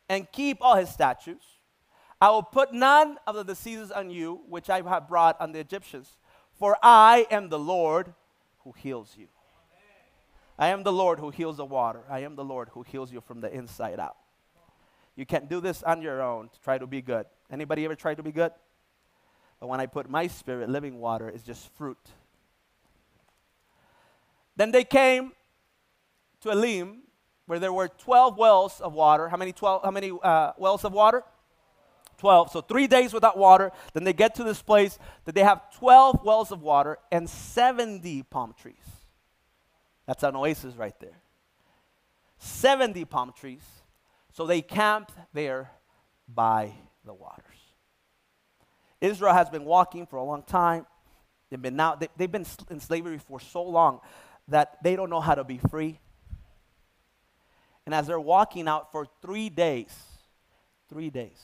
and 0.08 0.30
keep 0.30 0.58
all 0.60 0.76
his 0.76 0.88
statutes, 0.88 1.44
I 2.20 2.30
will 2.30 2.42
put 2.42 2.72
none 2.72 3.18
of 3.26 3.34
the 3.34 3.44
diseases 3.44 3.90
on 3.90 4.10
you 4.10 4.40
which 4.48 4.70
I 4.70 4.80
have 4.82 5.08
brought 5.08 5.40
on 5.40 5.52
the 5.52 5.58
Egyptians 5.58 6.16
for 6.58 6.76
I 6.82 7.26
am 7.30 7.48
the 7.48 7.58
Lord 7.58 8.14
who 8.60 8.72
heals 8.72 9.14
you. 9.16 9.28
I 10.58 10.68
am 10.68 10.82
the 10.82 10.92
Lord 10.92 11.18
who 11.18 11.30
heals 11.30 11.58
the 11.58 11.66
water. 11.66 12.00
I 12.08 12.20
am 12.20 12.34
the 12.34 12.44
Lord 12.44 12.70
who 12.72 12.82
heals 12.82 13.12
you 13.12 13.20
from 13.20 13.40
the 13.40 13.52
inside 13.52 14.00
out. 14.00 14.16
You 15.16 15.24
can't 15.24 15.48
do 15.48 15.60
this 15.60 15.82
on 15.82 16.02
your 16.02 16.22
own 16.22 16.50
to 16.50 16.60
try 16.60 16.78
to 16.78 16.86
be 16.86 17.00
good. 17.00 17.26
Anybody 17.50 17.84
ever 17.84 17.94
try 17.94 18.14
to 18.14 18.22
be 18.22 18.32
good? 18.32 18.52
But 19.58 19.68
when 19.68 19.80
I 19.80 19.86
put 19.86 20.10
my 20.10 20.26
spirit, 20.26 20.68
living 20.68 20.98
water 20.98 21.30
is 21.30 21.42
just 21.42 21.70
fruit. 21.74 21.98
Then 24.56 24.70
they 24.70 24.84
came 24.84 25.32
to 26.42 26.50
Elim, 26.50 26.98
where 27.46 27.58
there 27.58 27.72
were 27.72 27.88
12 27.88 28.36
wells 28.36 28.80
of 28.80 28.92
water. 28.92 29.28
How 29.28 29.36
many, 29.36 29.52
12, 29.52 29.84
how 29.84 29.90
many 29.90 30.12
uh, 30.22 30.52
wells 30.58 30.84
of 30.84 30.92
water? 30.92 31.22
12. 32.18 32.50
So 32.50 32.60
three 32.60 32.86
days 32.86 33.12
without 33.12 33.38
water. 33.38 33.72
Then 33.94 34.04
they 34.04 34.12
get 34.12 34.34
to 34.36 34.44
this 34.44 34.60
place 34.60 34.98
that 35.24 35.34
they 35.34 35.42
have 35.42 35.74
12 35.78 36.24
wells 36.24 36.50
of 36.52 36.62
water 36.62 36.98
and 37.10 37.28
70 37.28 38.22
palm 38.24 38.54
trees. 38.60 38.74
That's 40.06 40.22
an 40.22 40.36
oasis 40.36 40.74
right 40.76 40.98
there. 41.00 41.18
70 42.38 43.04
palm 43.06 43.32
trees. 43.38 43.64
So 44.36 44.44
they 44.44 44.60
camped 44.60 45.14
there 45.32 45.70
by 46.28 46.74
the 47.06 47.14
waters. 47.14 47.42
Israel 49.00 49.32
has 49.32 49.48
been 49.48 49.64
walking 49.64 50.04
for 50.04 50.16
a 50.16 50.22
long 50.22 50.42
time. 50.42 50.84
They've 51.48 51.60
been 51.60 51.74
now 51.74 51.94
they, 51.94 52.08
have 52.18 52.32
been 52.32 52.44
in 52.68 52.78
slavery 52.78 53.16
for 53.16 53.40
so 53.40 53.62
long 53.62 54.00
that 54.48 54.76
they 54.82 54.94
don't 54.94 55.08
know 55.08 55.20
how 55.20 55.36
to 55.36 55.42
be 55.42 55.58
free. 55.70 55.98
And 57.86 57.94
as 57.94 58.08
they're 58.08 58.20
walking 58.20 58.68
out 58.68 58.92
for 58.92 59.06
three 59.22 59.48
days, 59.48 59.94
three 60.90 61.08
days, 61.08 61.40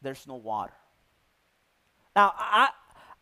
there's 0.00 0.26
no 0.26 0.36
water. 0.36 0.72
Now, 2.14 2.32
I, 2.34 2.70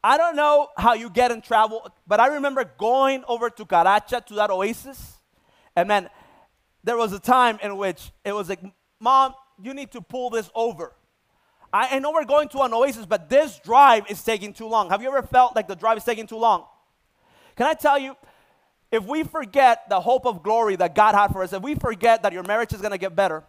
I 0.04 0.18
don't 0.18 0.37
know 0.37 0.68
how 0.76 0.94
you 0.94 1.11
get 1.11 1.33
in 1.33 1.40
travel, 1.40 1.88
but 2.06 2.21
I 2.21 2.28
remember 2.28 2.64
going 2.78 3.25
over 3.26 3.50
to 3.50 3.64
Karacha 3.64 4.25
to 4.26 4.35
that 4.35 4.50
oasis. 4.50 5.14
And 5.75 5.88
man, 5.88 6.11
there 6.85 6.97
was 6.97 7.12
a 7.12 7.19
time 7.19 7.59
in 7.62 7.76
which 7.76 8.12
it 8.25 8.33
was 8.33 8.49
like, 8.49 8.61
Mom, 9.00 9.35
you 9.61 9.75
need 9.75 9.91
to 9.93 10.00
pull 10.00 10.31
this 10.31 10.50
over. 10.55 10.95
I, 11.73 11.97
I 11.97 11.99
know 11.99 12.12
we're 12.12 12.25
going 12.25 12.49
to 12.50 12.61
an 12.61 12.73
oasis, 12.73 13.07
but 13.07 13.29
this 13.29 13.59
drive 13.59 14.05
is 14.11 14.23
taking 14.23 14.53
too 14.53 14.69
long. 14.69 14.91
Have 14.91 15.03
you 15.03 15.09
ever 15.09 15.26
felt 15.26 15.57
like 15.57 15.67
the 15.67 15.75
drive 15.75 15.97
is 15.97 16.05
taking 16.05 16.26
too 16.26 16.37
long? 16.37 16.64
Can 17.57 17.67
I 17.67 17.75
tell 17.75 17.99
you, 17.99 18.17
if 18.93 19.05
we 19.05 19.25
forget 19.25 19.88
the 19.88 20.00
hope 20.00 20.26
of 20.26 20.43
glory 20.43 20.76
that 20.76 20.95
God 20.95 21.14
had 21.14 21.33
for 21.33 21.43
us, 21.43 21.53
if 21.53 21.62
we 21.62 21.75
forget 21.75 22.23
that 22.23 22.33
your 22.33 22.45
marriage 22.45 22.73
is 22.73 22.81
going 22.81 22.93
to 22.93 22.99
get 22.99 23.17
better, 23.17 23.43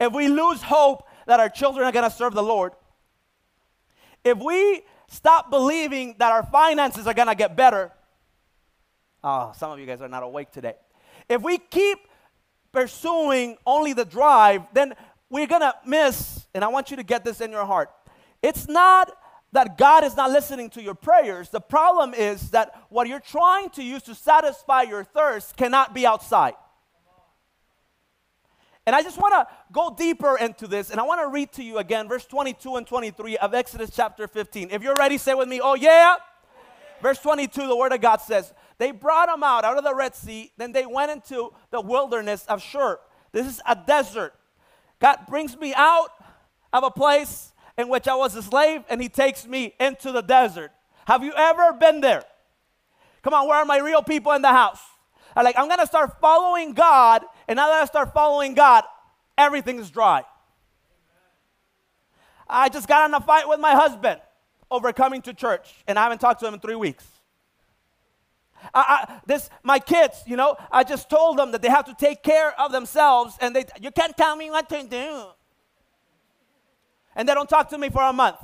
if 0.00 0.12
we 0.12 0.28
lose 0.28 0.60
hope 0.60 1.06
that 1.26 1.40
our 1.40 1.48
children 1.48 1.86
are 1.86 1.92
going 1.92 2.08
to 2.08 2.14
serve 2.14 2.34
the 2.34 2.42
Lord, 2.42 2.72
if 4.24 4.38
we 4.38 4.82
stop 5.08 5.50
believing 5.50 6.16
that 6.18 6.32
our 6.32 6.42
finances 6.44 7.06
are 7.06 7.14
going 7.14 7.28
to 7.28 7.34
get 7.34 7.56
better, 7.56 7.92
oh, 9.22 9.52
some 9.56 9.70
of 9.70 9.78
you 9.78 9.86
guys 9.86 10.00
are 10.00 10.08
not 10.08 10.22
awake 10.22 10.50
today. 10.50 10.74
If 11.28 11.42
we 11.42 11.58
keep 11.58 11.98
pursuing 12.72 13.56
only 13.66 13.92
the 13.92 14.04
drive, 14.04 14.62
then 14.72 14.94
we're 15.30 15.46
going 15.46 15.62
to 15.62 15.74
miss, 15.86 16.46
and 16.54 16.64
I 16.64 16.68
want 16.68 16.90
you 16.90 16.96
to 16.96 17.02
get 17.02 17.24
this 17.24 17.40
in 17.40 17.50
your 17.50 17.64
heart. 17.64 17.90
It's 18.42 18.68
not 18.68 19.10
that 19.52 19.78
God 19.78 20.04
is 20.04 20.16
not 20.16 20.30
listening 20.30 20.68
to 20.70 20.82
your 20.82 20.94
prayers. 20.94 21.48
The 21.48 21.60
problem 21.60 22.12
is 22.12 22.50
that 22.50 22.74
what 22.88 23.06
you're 23.06 23.20
trying 23.20 23.70
to 23.70 23.82
use 23.82 24.02
to 24.02 24.14
satisfy 24.14 24.82
your 24.82 25.04
thirst 25.04 25.56
cannot 25.56 25.94
be 25.94 26.04
outside. 26.04 26.54
And 28.86 28.94
I 28.94 29.02
just 29.02 29.18
want 29.18 29.32
to 29.32 29.46
go 29.72 29.94
deeper 29.96 30.36
into 30.36 30.66
this, 30.66 30.90
and 30.90 31.00
I 31.00 31.04
want 31.04 31.22
to 31.22 31.28
read 31.28 31.52
to 31.52 31.62
you 31.62 31.78
again 31.78 32.06
verse 32.06 32.26
22 32.26 32.76
and 32.76 32.86
23 32.86 33.38
of 33.38 33.54
Exodus 33.54 33.90
chapter 33.94 34.28
15. 34.28 34.70
If 34.70 34.82
you're 34.82 34.96
ready, 34.96 35.16
say 35.16 35.34
with 35.34 35.48
me, 35.48 35.60
Oh, 35.62 35.74
yeah. 35.74 36.16
Verse 37.00 37.18
22, 37.18 37.66
the 37.66 37.76
word 37.76 37.92
of 37.92 38.00
God 38.00 38.20
says, 38.20 38.52
They 38.78 38.90
brought 38.90 39.28
them 39.28 39.42
out, 39.42 39.64
out 39.64 39.78
of 39.78 39.84
the 39.84 39.94
Red 39.94 40.14
Sea, 40.14 40.52
then 40.56 40.72
they 40.72 40.86
went 40.86 41.10
into 41.10 41.52
the 41.70 41.80
wilderness 41.80 42.44
of 42.46 42.62
Shur. 42.62 42.98
This 43.32 43.46
is 43.46 43.60
a 43.66 43.76
desert. 43.76 44.34
God 45.00 45.18
brings 45.28 45.56
me 45.56 45.72
out 45.76 46.10
of 46.72 46.84
a 46.84 46.90
place 46.90 47.52
in 47.76 47.88
which 47.88 48.08
I 48.08 48.14
was 48.14 48.34
a 48.34 48.42
slave 48.42 48.82
and 48.88 49.00
he 49.00 49.08
takes 49.08 49.46
me 49.46 49.74
into 49.78 50.12
the 50.12 50.22
desert. 50.22 50.72
Have 51.06 51.22
you 51.22 51.32
ever 51.36 51.72
been 51.72 52.00
there? 52.00 52.24
Come 53.22 53.34
on, 53.34 53.48
where 53.48 53.58
are 53.58 53.64
my 53.64 53.78
real 53.78 54.02
people 54.02 54.32
in 54.32 54.42
the 54.42 54.48
house? 54.48 54.80
I'm 55.36 55.44
like, 55.44 55.58
I'm 55.58 55.68
gonna 55.68 55.86
start 55.86 56.20
following 56.20 56.74
God, 56.74 57.24
and 57.48 57.56
now 57.56 57.68
that 57.68 57.82
I 57.82 57.84
start 57.86 58.12
following 58.12 58.54
God, 58.54 58.84
everything 59.36 59.78
is 59.78 59.90
dry. 59.90 60.24
I 62.48 62.68
just 62.68 62.86
got 62.86 63.08
in 63.08 63.14
a 63.14 63.20
fight 63.20 63.48
with 63.48 63.58
my 63.58 63.72
husband 63.72 64.20
over 64.70 64.92
coming 64.92 65.22
to 65.22 65.34
church, 65.34 65.74
and 65.88 65.98
I 65.98 66.04
haven't 66.04 66.20
talked 66.20 66.40
to 66.40 66.46
him 66.46 66.54
in 66.54 66.60
three 66.60 66.76
weeks. 66.76 67.04
I, 68.72 69.06
I, 69.08 69.20
this 69.26 69.50
my 69.62 69.78
kids, 69.78 70.22
you 70.26 70.36
know, 70.36 70.56
I 70.70 70.84
just 70.84 71.10
told 71.10 71.38
them 71.38 71.52
that 71.52 71.62
they 71.62 71.68
have 71.68 71.84
to 71.86 71.94
take 71.94 72.22
care 72.22 72.58
of 72.60 72.72
themselves, 72.72 73.36
and 73.40 73.54
they 73.54 73.64
you 73.80 73.90
can't 73.90 74.16
tell 74.16 74.36
me 74.36 74.50
what 74.50 74.68
to 74.68 74.82
do 74.84 75.26
and 77.16 77.28
they 77.28 77.34
don't 77.34 77.48
talk 77.48 77.68
to 77.70 77.78
me 77.78 77.88
for 77.88 78.02
a 78.02 78.12
month. 78.12 78.38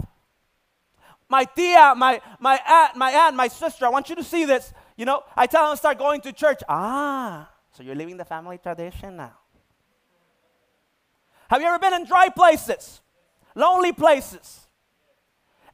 My 1.28 1.44
tia, 1.44 1.94
my, 1.96 2.20
my 2.40 2.60
aunt, 2.66 2.96
my 2.96 3.10
aunt, 3.12 3.36
my 3.36 3.48
sister, 3.48 3.86
I 3.86 3.88
want 3.88 4.08
you 4.08 4.16
to 4.16 4.24
see 4.24 4.44
this. 4.44 4.72
You 4.96 5.04
know, 5.04 5.22
I 5.36 5.46
tell 5.46 5.68
them 5.68 5.76
start 5.76 5.98
going 5.98 6.20
to 6.22 6.32
church. 6.32 6.60
Ah, 6.68 7.48
so 7.72 7.82
you're 7.82 7.94
leaving 7.94 8.16
the 8.16 8.24
family 8.24 8.58
tradition 8.58 9.16
now. 9.16 9.32
Have 11.48 11.60
you 11.60 11.68
ever 11.68 11.78
been 11.78 11.94
in 11.94 12.04
dry 12.04 12.28
places? 12.28 13.00
Lonely 13.54 13.92
places? 13.92 14.66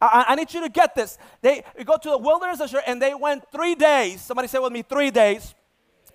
I, 0.00 0.26
I 0.28 0.34
need 0.34 0.52
you 0.52 0.60
to 0.62 0.68
get 0.68 0.94
this. 0.94 1.18
They 1.40 1.62
go 1.84 1.96
to 1.96 2.10
the 2.10 2.18
wilderness 2.18 2.74
and 2.86 3.00
they 3.00 3.14
went 3.14 3.44
three 3.50 3.74
days. 3.74 4.20
Somebody 4.20 4.48
say 4.48 4.58
with 4.58 4.72
me, 4.72 4.82
three 4.82 5.10
days. 5.10 5.54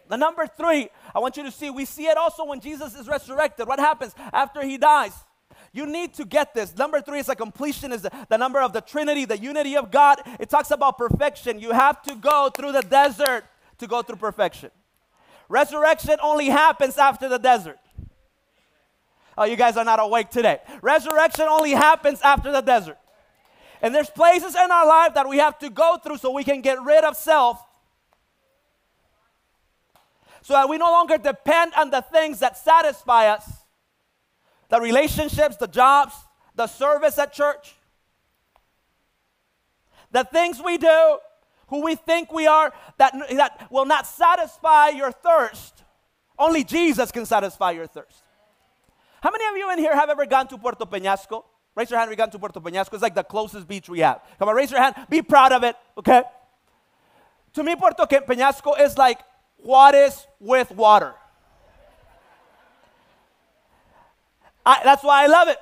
The 0.08 0.18
number 0.18 0.46
three, 0.46 0.90
I 1.16 1.20
want 1.20 1.38
you 1.38 1.44
to 1.44 1.52
see, 1.52 1.70
we 1.70 1.86
see 1.86 2.08
it 2.08 2.18
also 2.18 2.46
when 2.46 2.60
Jesus 2.60 2.96
is 2.96 3.08
resurrected. 3.08 3.68
What 3.68 3.80
happens 3.80 4.14
after 4.34 4.62
he 4.62 4.78
dies? 4.78 5.14
You 5.74 5.86
need 5.86 6.14
to 6.16 6.26
get 6.26 6.54
this. 6.54 6.76
Number 6.76 7.00
three 7.00 7.20
is 7.20 7.30
a 7.30 7.36
completion, 7.36 7.94
is 7.94 8.02
the, 8.02 8.12
the 8.30 8.38
number 8.38 8.60
of 8.60 8.74
the 8.74 8.82
Trinity, 8.82 9.24
the 9.24 9.38
unity 9.38 9.78
of 9.78 9.90
God. 9.90 10.20
It 10.38 10.50
talks 10.50 10.70
about 10.70 10.98
perfection. 10.98 11.60
You 11.60 11.72
have 11.72 12.02
to 12.04 12.16
go 12.16 12.50
through 12.54 12.74
the 12.74 12.82
desert 12.82 13.46
to 13.78 13.88
go 13.88 14.02
through 14.02 14.18
perfection. 14.18 14.72
Resurrection 15.48 16.18
only 16.22 16.48
happens 16.48 16.98
after 16.98 17.30
the 17.30 17.40
desert. 17.40 17.80
Oh, 19.38 19.46
you 19.46 19.56
guys 19.56 19.78
are 19.78 19.86
not 19.86 20.00
awake 20.02 20.30
today. 20.30 20.60
Resurrection 20.82 21.46
only 21.50 21.72
happens 21.72 22.22
after 22.22 22.52
the 22.52 22.62
desert. 22.62 22.98
And 23.82 23.96
there's 23.96 24.10
places 24.10 24.56
in 24.56 24.72
our 24.72 24.86
life 24.86 25.16
that 25.16 25.28
we 25.28 25.38
have 25.38 25.58
to 25.60 25.70
go 25.70 25.98
through 25.98 26.18
so 26.18 26.32
we 26.32 26.44
can 26.44 26.62
get 26.62 26.82
rid 26.84 27.04
of 27.04 27.18
self. 27.18 27.60
So 30.44 30.54
that 30.54 30.70
we 30.70 30.78
no 30.78 30.92
longer 30.92 31.18
depend 31.18 31.74
on 31.76 31.90
the 31.90 32.02
things 32.02 32.40
that 32.40 32.58
satisfy 32.58 33.28
us 33.28 33.50
the 34.70 34.80
relationships, 34.80 35.58
the 35.58 35.68
jobs, 35.68 36.16
the 36.56 36.66
service 36.66 37.20
at 37.20 37.34
church, 37.34 37.76
the 40.12 40.24
things 40.24 40.62
we 40.64 40.78
do, 40.78 41.18
who 41.68 41.84
we 41.84 41.96
think 41.96 42.32
we 42.32 42.48
are, 42.48 42.74
that, 42.98 43.14
that 43.36 43.68
will 43.70 43.86
not 43.86 44.08
satisfy 44.08 44.88
your 44.88 45.12
thirst. 45.12 45.84
Only 46.40 46.64
Jesus 46.64 47.12
can 47.12 47.26
satisfy 47.26 47.72
your 47.72 47.86
thirst. 47.86 48.24
How 49.22 49.30
many 49.30 49.46
of 49.46 49.58
you 49.58 49.72
in 49.72 49.80
here 49.80 49.94
have 49.94 50.10
ever 50.10 50.26
gone 50.26 50.48
to 50.48 50.58
Puerto 50.58 50.86
Peñasco? 50.86 51.44
Raise 51.76 51.90
your 51.90 52.00
hand 52.00 52.12
you 52.12 52.18
gone 52.18 52.30
to 52.30 52.40
Puerto 52.40 52.60
Peñasco. 52.60 52.94
It's 52.94 53.02
like 53.02 53.16
the 53.16 53.24
closest 53.24 53.68
beach 53.68 53.88
we 53.88 54.00
have. 54.00 54.22
Come 54.38 54.50
on, 54.50 54.56
raise 54.56 54.72
your 54.72 54.82
hand. 54.82 54.96
Be 55.10 55.22
proud 55.22 55.54
of 55.54 55.64
it, 55.64 55.76
okay? 55.98 56.24
To 57.54 57.64
me, 57.64 57.76
Puerto 57.76 58.06
Peñasco 58.06 58.80
is 58.80 58.98
like 58.98 59.20
Juarez 59.58 60.28
with 60.40 60.72
water. 60.72 61.14
I, 64.66 64.82
that's 64.84 65.04
why 65.04 65.24
I 65.24 65.28
love 65.28 65.48
it. 65.48 65.58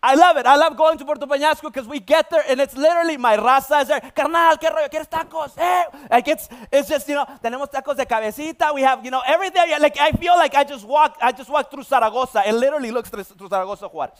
I 0.00 0.14
love 0.14 0.36
it. 0.36 0.46
I 0.46 0.54
love 0.54 0.76
going 0.76 0.96
to 0.98 1.04
Puerto 1.04 1.26
Peñasco 1.26 1.62
because 1.62 1.88
we 1.88 1.98
get 1.98 2.30
there 2.30 2.44
and 2.48 2.60
it's 2.60 2.76
literally 2.76 3.16
my 3.16 3.36
raza 3.36 3.82
is 3.82 3.88
there. 3.88 4.00
Carnal, 4.00 4.56
¿qué 4.56 4.70
rollo? 4.70 4.88
¿Quieres 4.88 5.08
tacos? 5.08 5.58
Eh? 5.58 5.84
Like 6.08 6.28
it's, 6.28 6.48
it's 6.70 6.88
just, 6.88 7.08
you 7.08 7.16
know, 7.16 7.26
tenemos 7.42 7.68
tacos 7.68 7.96
de 7.96 8.06
cabecita. 8.06 8.72
We 8.72 8.82
have, 8.82 9.04
you 9.04 9.10
know, 9.10 9.22
everything. 9.26 9.64
Like 9.80 9.98
I 9.98 10.12
feel 10.12 10.36
like 10.36 10.54
I 10.54 10.62
just 10.62 10.86
walked, 10.86 11.20
I 11.20 11.32
just 11.32 11.50
walked 11.50 11.72
through 11.72 11.82
Zaragoza. 11.82 12.44
It 12.46 12.52
literally 12.52 12.92
looks 12.92 13.10
through, 13.10 13.24
through 13.24 13.48
Zaragoza, 13.48 13.88
Juarez. 13.88 14.18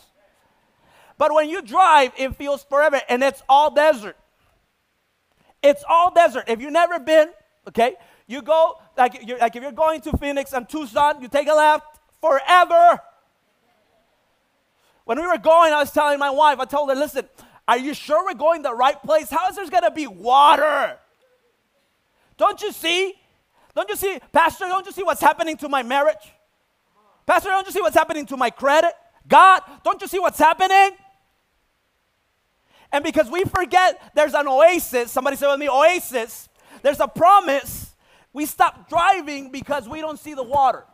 But 1.19 1.35
when 1.35 1.49
you 1.49 1.61
drive, 1.61 2.13
it 2.17 2.37
feels 2.37 2.63
forever 2.65 3.01
and 3.09 3.23
it's 3.23 3.43
all 3.49 3.75
desert. 3.75 4.17
It's 5.63 5.85
all 5.89 6.13
desert. 6.13 6.45
If 6.47 6.61
you've 6.61 6.73
never 6.73 7.01
been, 7.01 7.31
okay, 7.67 7.95
you 8.29 8.41
go, 8.41 8.81
like, 8.97 9.27
you're, 9.27 9.39
like 9.39 9.57
if 9.57 9.63
you're 9.63 9.73
going 9.73 10.01
to 10.03 10.17
Phoenix 10.17 10.53
and 10.53 10.69
Tucson, 10.69 11.21
you 11.21 11.29
take 11.29 11.49
a 11.49 11.55
left 11.55 11.99
forever. 12.21 13.01
When 15.05 15.21
we 15.21 15.27
were 15.27 15.39
going, 15.39 15.73
I 15.73 15.81
was 15.81 15.91
telling 15.91 16.19
my 16.19 16.31
wife, 16.31 16.61
I 16.61 16.65
told 16.65 16.89
her, 16.91 16.95
listen, 16.95 17.27
are 17.67 17.79
you 17.79 17.95
sure 17.95 18.25
we're 18.25 18.35
going 18.35 18.63
the 18.63 18.75
right 18.75 19.03
place? 19.03 19.29
How 19.29 19.49
is 19.49 19.57
there 19.57 19.69
going 19.69 19.83
to 19.83 19.91
be 19.91 20.07
water? 20.07 20.99
Don't 22.37 22.63
you 22.63 22.73
see? 22.73 23.15
Don't 23.75 23.89
you 23.89 23.97
see, 23.97 24.19
Pastor, 24.33 24.67
don't 24.67 24.87
you 24.87 24.93
see 24.93 25.03
what's 25.03 25.21
happening 25.21 25.57
to 25.59 25.69
my 25.69 25.83
marriage? 25.83 26.33
Pastor, 27.27 27.49
don't 27.49 27.67
you 27.67 27.73
see 27.73 27.81
what's 27.81 27.97
happening 27.97 28.25
to 28.27 28.37
my 28.37 28.51
credit? 28.51 28.93
God, 29.27 29.63
don't 29.85 30.01
you 30.01 30.07
see 30.07 30.19
what's 30.19 30.39
happening? 30.39 30.97
And 32.93 33.05
because 33.05 33.31
we 33.31 33.45
forget 33.45 34.13
there's 34.15 34.35
an 34.35 34.49
oasis, 34.49 35.11
somebody 35.11 35.37
said 35.37 35.51
with 35.51 35.61
me, 35.61 35.69
oasis, 35.69 36.49
there's 36.83 37.01
a 37.01 37.09
promise, 37.09 37.95
we 38.33 38.47
stop 38.47 38.89
driving 38.89 39.51
because 39.51 39.89
we 39.89 40.01
don't 40.01 40.19
see 40.19 40.35
the 40.35 40.43
water. 40.43 40.85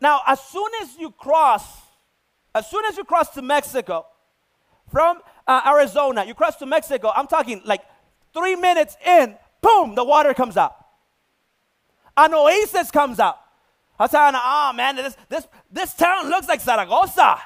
Now, 0.00 0.20
as 0.26 0.40
soon 0.40 0.70
as 0.82 0.96
you 0.96 1.10
cross, 1.10 1.64
as 2.54 2.68
soon 2.70 2.84
as 2.86 2.96
you 2.96 3.04
cross 3.04 3.30
to 3.34 3.42
Mexico 3.42 4.06
from 4.90 5.20
uh, 5.46 5.60
Arizona, 5.66 6.24
you 6.24 6.34
cross 6.34 6.56
to 6.56 6.66
Mexico, 6.66 7.12
I'm 7.14 7.26
talking 7.26 7.62
like 7.64 7.82
three 8.32 8.56
minutes 8.56 8.96
in, 9.04 9.36
boom, 9.60 9.94
the 9.94 10.04
water 10.04 10.34
comes 10.34 10.56
out. 10.56 10.76
An 12.16 12.34
oasis 12.34 12.90
comes 12.90 13.20
out. 13.20 13.38
I 13.98 14.04
was 14.04 14.12
her, 14.12 14.32
oh 14.34 14.72
man, 14.74 14.96
this, 14.96 15.16
this, 15.28 15.46
this 15.70 15.94
town 15.94 16.28
looks 16.28 16.48
like 16.48 16.60
Zaragoza. 16.60 17.38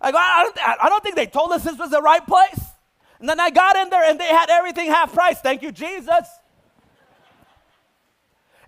I, 0.00 0.12
go, 0.12 0.18
I, 0.18 0.44
don't, 0.44 0.58
I 0.84 0.88
don't 0.88 1.02
think 1.02 1.16
they 1.16 1.26
told 1.26 1.52
us 1.52 1.64
this 1.64 1.76
was 1.76 1.90
the 1.90 2.02
right 2.02 2.24
place. 2.26 2.60
And 3.20 3.28
then 3.28 3.40
I 3.40 3.50
got 3.50 3.76
in 3.76 3.90
there 3.90 4.08
and 4.08 4.18
they 4.18 4.28
had 4.28 4.48
everything 4.48 4.88
half 4.88 5.12
price. 5.12 5.40
Thank 5.40 5.62
you, 5.62 5.72
Jesus. 5.72 6.26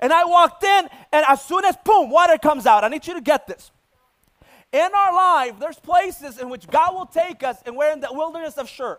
And 0.01 0.13
I 0.13 0.25
walked 0.25 0.65
in, 0.65 0.89
and 1.13 1.27
as 1.29 1.43
soon 1.45 1.65
as 1.67 1.77
boom, 1.85 2.11
water 2.11 2.39
comes 2.39 2.67
out. 2.67 2.85
I 2.85 2.89
need 2.89 3.07
you 3.07 3.15
to 3.15 3.21
get 3.21 3.47
this. 3.47 3.71
In 4.73 4.89
our 4.97 5.15
life, 5.15 5.59
there's 5.61 5.79
places 5.79 6.39
in 6.39 6.49
which 6.49 6.67
God 6.69 6.95
will 6.95 7.07
take 7.07 7.43
us, 7.43 7.59
and 7.67 7.77
we're 7.77 7.93
in 7.93 8.01
the 8.01 8.09
wilderness 8.11 8.57
of 8.57 8.69
Shur. 8.69 8.99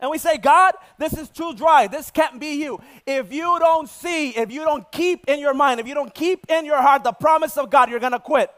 And 0.00 0.10
we 0.10 0.18
say, 0.18 0.38
God, 0.38 0.74
this 0.98 1.12
is 1.12 1.28
too 1.28 1.54
dry. 1.54 1.86
This 1.86 2.10
can't 2.10 2.40
be 2.40 2.54
you. 2.54 2.80
If 3.06 3.32
you 3.32 3.56
don't 3.60 3.88
see, 3.88 4.30
if 4.30 4.50
you 4.50 4.64
don't 4.64 4.90
keep 4.90 5.28
in 5.28 5.38
your 5.38 5.54
mind, 5.54 5.78
if 5.78 5.86
you 5.86 5.94
don't 5.94 6.12
keep 6.12 6.46
in 6.48 6.64
your 6.64 6.80
heart 6.80 7.04
the 7.04 7.12
promise 7.12 7.56
of 7.56 7.70
God, 7.70 7.90
you're 7.90 8.00
going 8.00 8.12
to 8.12 8.18
quit. 8.18 8.50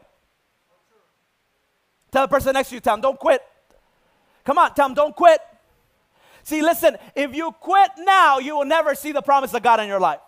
Tell 2.15 2.23
the 2.23 2.29
person 2.29 2.53
next 2.53 2.69
to 2.69 2.75
you, 2.75 2.79
tell 2.79 2.93
them, 2.93 3.01
don't 3.01 3.19
quit. 3.19 3.41
Come 4.45 4.57
on, 4.57 4.73
tell 4.73 4.87
them, 4.87 4.95
don't 4.95 5.13
quit. 5.13 5.41
See, 6.43 6.61
listen, 6.61 6.95
if 7.13 7.35
you 7.35 7.51
quit 7.59 7.91
now, 7.97 8.39
you 8.39 8.55
will 8.55 8.63
never 8.63 8.95
see 8.95 9.11
the 9.11 9.21
promise 9.21 9.53
of 9.53 9.61
God 9.61 9.81
in 9.81 9.89
your 9.89 9.99
life. 9.99 10.21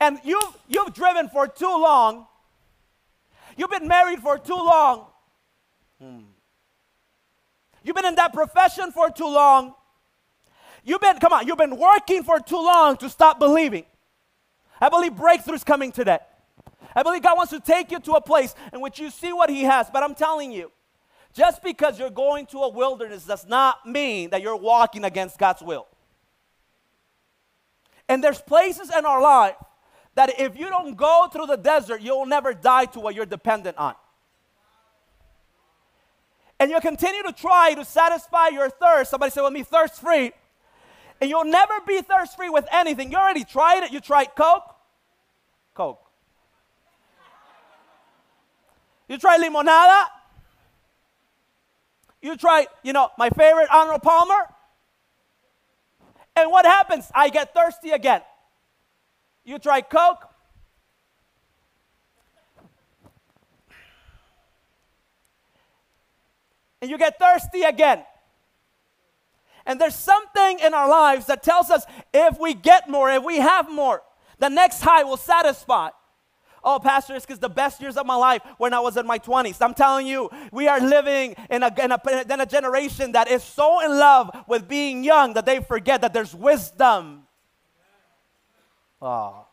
And 0.00 0.18
you've, 0.24 0.58
you've 0.66 0.92
driven 0.92 1.28
for 1.28 1.46
too 1.46 1.66
long, 1.66 2.26
you've 3.56 3.70
been 3.70 3.86
married 3.86 4.18
for 4.18 4.38
too 4.38 4.56
long, 4.56 5.06
hmm. 6.02 6.18
you've 7.84 7.94
been 7.94 8.06
in 8.06 8.16
that 8.16 8.32
profession 8.32 8.90
for 8.90 9.08
too 9.08 9.32
long, 9.32 9.72
you've 10.82 11.00
been, 11.00 11.18
come 11.18 11.32
on, 11.32 11.46
you've 11.46 11.58
been 11.58 11.78
working 11.78 12.24
for 12.24 12.40
too 12.40 12.56
long 12.56 12.96
to 12.96 13.08
stop 13.08 13.38
believing. 13.38 13.84
I 14.80 14.88
believe 14.88 15.12
breakthrough's 15.12 15.62
coming 15.62 15.92
today. 15.92 16.18
I 16.92 17.04
believe 17.04 17.22
God 17.22 17.36
wants 17.36 17.52
to 17.52 17.60
take 17.60 17.92
you 17.92 18.00
to 18.00 18.14
a 18.14 18.20
place 18.20 18.52
in 18.72 18.80
which 18.80 18.98
you 18.98 19.10
see 19.10 19.32
what 19.32 19.48
He 19.48 19.62
has, 19.62 19.88
but 19.90 20.02
I'm 20.02 20.16
telling 20.16 20.50
you, 20.50 20.72
just 21.34 21.62
because 21.62 21.98
you're 21.98 22.10
going 22.10 22.46
to 22.46 22.58
a 22.58 22.68
wilderness 22.68 23.24
does 23.24 23.46
not 23.46 23.84
mean 23.86 24.30
that 24.30 24.40
you're 24.40 24.56
walking 24.56 25.04
against 25.04 25.38
God's 25.38 25.62
will. 25.62 25.86
And 28.08 28.22
there's 28.22 28.40
places 28.40 28.90
in 28.96 29.04
our 29.04 29.20
life 29.20 29.56
that 30.14 30.38
if 30.38 30.56
you 30.56 30.68
don't 30.68 30.96
go 30.96 31.28
through 31.32 31.46
the 31.46 31.56
desert, 31.56 32.00
you'll 32.00 32.26
never 32.26 32.54
die 32.54 32.84
to 32.86 33.00
what 33.00 33.16
you're 33.16 33.26
dependent 33.26 33.76
on. 33.78 33.94
And 36.60 36.70
you'll 36.70 36.80
continue 36.80 37.22
to 37.24 37.32
try 37.32 37.74
to 37.74 37.84
satisfy 37.84 38.48
your 38.48 38.70
thirst. 38.70 39.10
Somebody 39.10 39.32
say 39.32 39.42
with 39.42 39.52
me, 39.52 39.64
thirst 39.64 40.00
free. 40.00 40.30
And 41.20 41.28
you'll 41.28 41.44
never 41.44 41.74
be 41.86 42.00
thirst 42.00 42.36
free 42.36 42.48
with 42.48 42.66
anything. 42.72 43.10
You 43.10 43.16
already 43.16 43.44
tried 43.44 43.82
it. 43.82 43.92
You 43.92 44.00
tried 44.00 44.36
Coke? 44.36 44.74
Coke. 45.74 46.00
You 49.08 49.18
tried 49.18 49.40
limonada? 49.40 50.04
You 52.24 52.38
try, 52.38 52.66
you 52.82 52.94
know, 52.94 53.10
my 53.18 53.28
favorite 53.28 53.68
Arnold 53.70 54.02
Palmer? 54.02 54.48
And 56.34 56.50
what 56.50 56.64
happens? 56.64 57.12
I 57.14 57.28
get 57.28 57.52
thirsty 57.52 57.90
again. 57.90 58.22
You 59.44 59.58
try 59.58 59.82
Coke? 59.82 60.26
And 66.80 66.90
you 66.90 66.96
get 66.96 67.18
thirsty 67.18 67.60
again. 67.60 68.02
And 69.66 69.78
there's 69.78 69.94
something 69.94 70.60
in 70.60 70.72
our 70.72 70.88
lives 70.88 71.26
that 71.26 71.42
tells 71.42 71.68
us 71.68 71.84
if 72.14 72.40
we 72.40 72.54
get 72.54 72.88
more, 72.88 73.10
if 73.10 73.22
we 73.22 73.36
have 73.36 73.70
more, 73.70 74.02
the 74.38 74.48
next 74.48 74.80
high 74.80 75.02
will 75.02 75.18
satisfy. 75.18 75.90
Oh, 76.64 76.80
Pastor, 76.82 77.14
it's 77.14 77.26
because 77.26 77.38
the 77.38 77.48
best 77.48 77.80
years 77.80 77.96
of 77.96 78.06
my 78.06 78.16
life 78.16 78.42
when 78.56 78.72
I 78.72 78.80
was 78.80 78.96
in 78.96 79.06
my 79.06 79.18
20s. 79.18 79.58
I'm 79.60 79.74
telling 79.74 80.06
you, 80.06 80.30
we 80.50 80.66
are 80.66 80.80
living 80.80 81.34
in 81.50 81.62
a, 81.62 81.72
in, 81.82 81.92
a, 81.92 82.00
in 82.32 82.40
a 82.40 82.46
generation 82.46 83.12
that 83.12 83.28
is 83.28 83.44
so 83.44 83.84
in 83.84 83.90
love 83.90 84.30
with 84.48 84.66
being 84.66 85.04
young 85.04 85.34
that 85.34 85.44
they 85.44 85.60
forget 85.60 86.00
that 86.00 86.14
there's 86.14 86.34
wisdom 86.34 87.24
Oh. 89.04 89.46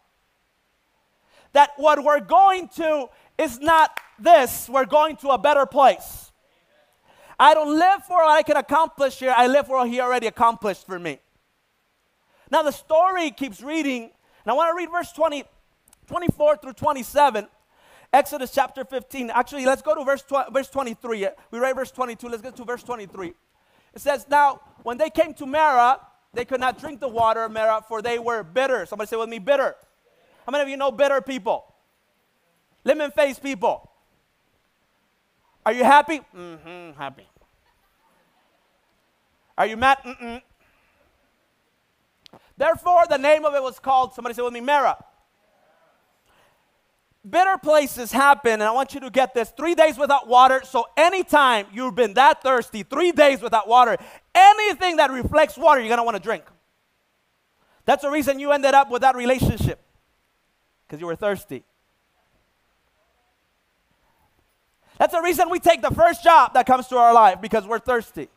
That 1.52 1.72
what 1.76 2.02
we're 2.02 2.22
going 2.22 2.70
to 2.78 3.10
is 3.38 3.60
not 3.60 4.00
this, 4.18 4.70
we're 4.70 4.86
going 4.86 5.18
to 5.18 5.30
a 5.30 5.38
better 5.38 5.66
place. 5.66 6.32
I 7.38 7.54
don't 7.54 7.78
live 7.78 8.04
for 8.06 8.18
what 8.18 8.32
I 8.32 8.44
can 8.44 8.56
accomplish 8.56 9.20
here, 9.20 9.34
I 9.36 9.48
live 9.48 9.68
for 9.68 9.78
what 9.78 9.90
He 9.90 10.00
already 10.00 10.28
accomplished 10.28 10.86
for 10.86 10.98
me. 10.98 11.20
Now, 12.50 12.62
the 12.62 12.72
story 12.72 13.32
keeps 13.32 13.62
reading, 13.62 14.04
and 14.04 14.52
I 14.52 14.54
want 14.54 14.72
to 14.72 14.78
read 14.78 14.90
verse 14.90 15.12
20, 15.12 15.44
24 16.12 16.58
through 16.58 16.74
27. 16.74 17.48
Exodus 18.12 18.52
chapter 18.52 18.84
15. 18.84 19.30
Actually, 19.30 19.66
let's 19.66 19.82
go 19.82 19.96
to 19.96 20.04
verse, 20.04 20.22
tw- 20.22 20.52
verse 20.52 20.68
23. 20.68 21.30
We 21.52 21.60
read 21.60 21.74
verse 21.74 21.90
22. 21.90 22.28
Let's 22.28 22.42
get 22.42 22.54
to 22.58 22.66
verse 22.66 22.84
23. 22.84 23.32
It 23.94 24.02
says, 24.02 24.26
Now, 24.30 24.60
when 24.84 24.98
they 24.98 25.10
came 25.10 25.34
to 25.36 25.46
Marah, 25.46 26.02
they 26.34 26.44
could 26.44 26.60
not 26.60 26.78
drink 26.82 27.00
the 27.00 27.08
water 27.08 27.46
of 27.46 27.54
Marah, 27.54 27.82
for 27.88 28.02
they 28.02 28.20
were 28.20 28.44
bitter. 28.44 28.86
Somebody 28.86 29.08
say 29.08 29.16
with 29.16 29.30
me, 29.30 29.40
bitter. 29.40 29.74
How 30.46 30.52
many 30.52 30.64
of 30.64 30.68
you 30.68 30.76
know 30.76 30.92
bitter 30.92 31.22
people? 31.22 31.64
Lemon 32.84 33.12
faced 33.12 33.42
people. 33.42 33.90
Are 35.66 35.72
you 35.72 35.86
happy? 35.86 36.20
Mm-hmm, 36.36 37.00
happy. 37.00 37.28
Are 39.58 39.66
you 39.66 39.78
mad? 39.78 40.00
Mm-mm. 40.06 40.42
Therefore, 42.58 43.04
the 43.10 43.18
name 43.18 43.46
of 43.46 43.56
it 43.56 43.64
was 43.64 43.80
called, 43.80 44.14
somebody 44.14 44.36
say 44.36 44.42
with 44.42 44.52
me, 44.52 44.60
Marah. 44.60 44.98
Bitter 47.30 47.58
places 47.60 48.12
happen, 48.12 48.54
and 48.54 48.64
I 48.64 48.72
want 48.72 48.96
you 48.96 49.00
to 49.02 49.12
get 49.12 49.36
this 49.36 49.52
three 49.52 49.76
days 49.76 49.96
without 49.96 50.28
water. 50.28 50.62
So, 50.64 50.86
anytime 50.98 51.68
you've 51.72 51.94
been 51.94 52.16
that 52.16 52.42
thirsty, 52.42 52.82
three 52.82 53.12
days 53.12 53.42
without 53.42 53.68
water, 53.68 53.98
anything 54.34 54.96
that 54.96 55.12
reflects 55.12 55.56
water, 55.56 55.80
you're 55.82 55.90
gonna 55.90 56.04
wanna 56.04 56.20
drink. 56.20 56.44
That's 57.86 58.02
the 58.02 58.10
reason 58.10 58.40
you 58.40 58.52
ended 58.52 58.74
up 58.74 58.90
with 58.90 59.04
that 59.04 59.16
relationship, 59.16 59.80
because 60.88 61.00
you 61.00 61.06
were 61.06 61.16
thirsty. 61.16 61.64
That's 64.98 65.14
the 65.14 65.22
reason 65.22 65.50
we 65.50 65.60
take 65.60 65.82
the 65.82 65.92
first 65.92 66.24
job 66.24 66.54
that 66.56 66.66
comes 66.66 66.88
to 66.88 66.98
our 66.98 67.14
life, 67.14 67.40
because 67.40 67.68
we're 67.68 67.80
thirsty. 67.80 68.30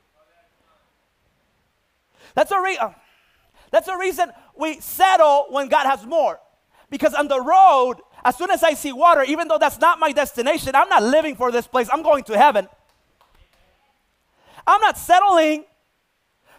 That's 2.35 2.51
a, 2.51 2.61
re- 2.61 2.79
uh, 2.79 2.91
that's 3.71 3.89
a 3.89 3.97
reason 3.97 4.31
we 4.57 4.81
settle 4.81 5.47
when 5.51 5.69
God 5.69 5.87
has 5.87 6.05
more. 6.05 6.41
Because 6.91 7.15
on 7.15 7.29
the 7.29 7.41
road, 7.41 7.97
as 8.25 8.37
soon 8.37 8.51
as 8.51 8.63
I 8.63 8.75
see 8.75 8.93
water, 8.93 9.23
even 9.23 9.49
though 9.49 9.59
that's 9.59 9.79
not 9.79 9.99
my 9.99 10.13
destination, 10.13 10.75
I'm 10.75 10.89
not 10.89 11.03
living 11.03 11.37
for 11.37 11.53
this 11.53 11.67
place. 11.67 11.89
I'm 11.93 12.03
going 12.03 12.25
to 12.25 12.39
heaven. 12.39 12.69
I'm 14.67 14.81
not 14.81 14.97
settling. 14.97 15.65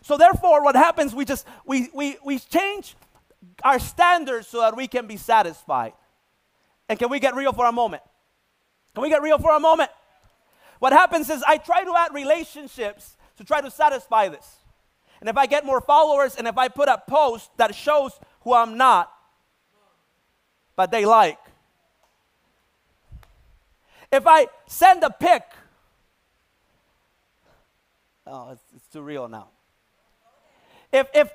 So 0.01 0.17
therefore, 0.17 0.63
what 0.63 0.75
happens, 0.75 1.15
we 1.15 1.25
just 1.25 1.47
we 1.65 1.89
we 1.93 2.17
we 2.23 2.37
change 2.37 2.95
our 3.63 3.79
standards 3.79 4.47
so 4.47 4.61
that 4.61 4.77
we 4.77 4.87
can 4.87 5.07
be 5.07 5.17
satisfied. 5.17 5.93
And 6.87 6.99
can 6.99 7.09
we 7.09 7.19
get 7.19 7.35
real 7.35 7.51
for 7.51 7.65
a 7.65 7.71
moment? 7.71 8.03
Can 8.93 9.01
we 9.01 9.09
get 9.09 9.23
real 9.23 9.39
for 9.39 9.55
a 9.55 9.59
moment? 9.59 9.89
What 10.77 10.93
happens 10.93 11.29
is 11.31 11.43
I 11.47 11.57
try 11.57 11.83
to 11.83 11.93
add 11.97 12.13
relationships 12.13 13.17
to 13.37 13.43
try 13.43 13.61
to 13.61 13.71
satisfy 13.71 14.29
this. 14.29 14.57
And 15.19 15.29
if 15.29 15.37
I 15.37 15.47
get 15.47 15.65
more 15.65 15.81
followers 15.81 16.35
and 16.35 16.47
if 16.47 16.57
I 16.57 16.67
put 16.67 16.89
a 16.89 17.01
post 17.07 17.49
that 17.57 17.73
shows 17.73 18.11
who 18.41 18.53
I'm 18.53 18.77
not, 18.77 19.11
but 20.75 20.91
they 20.91 21.05
like, 21.05 21.39
if 24.15 24.25
I 24.25 24.47
send 24.65 25.03
a 25.03 25.09
pic, 25.09 25.43
oh, 28.25 28.51
it's, 28.51 28.63
it's 28.75 28.87
too 28.87 29.01
real 29.01 29.27
now. 29.27 29.49
If, 30.91 31.07
if, 31.13 31.29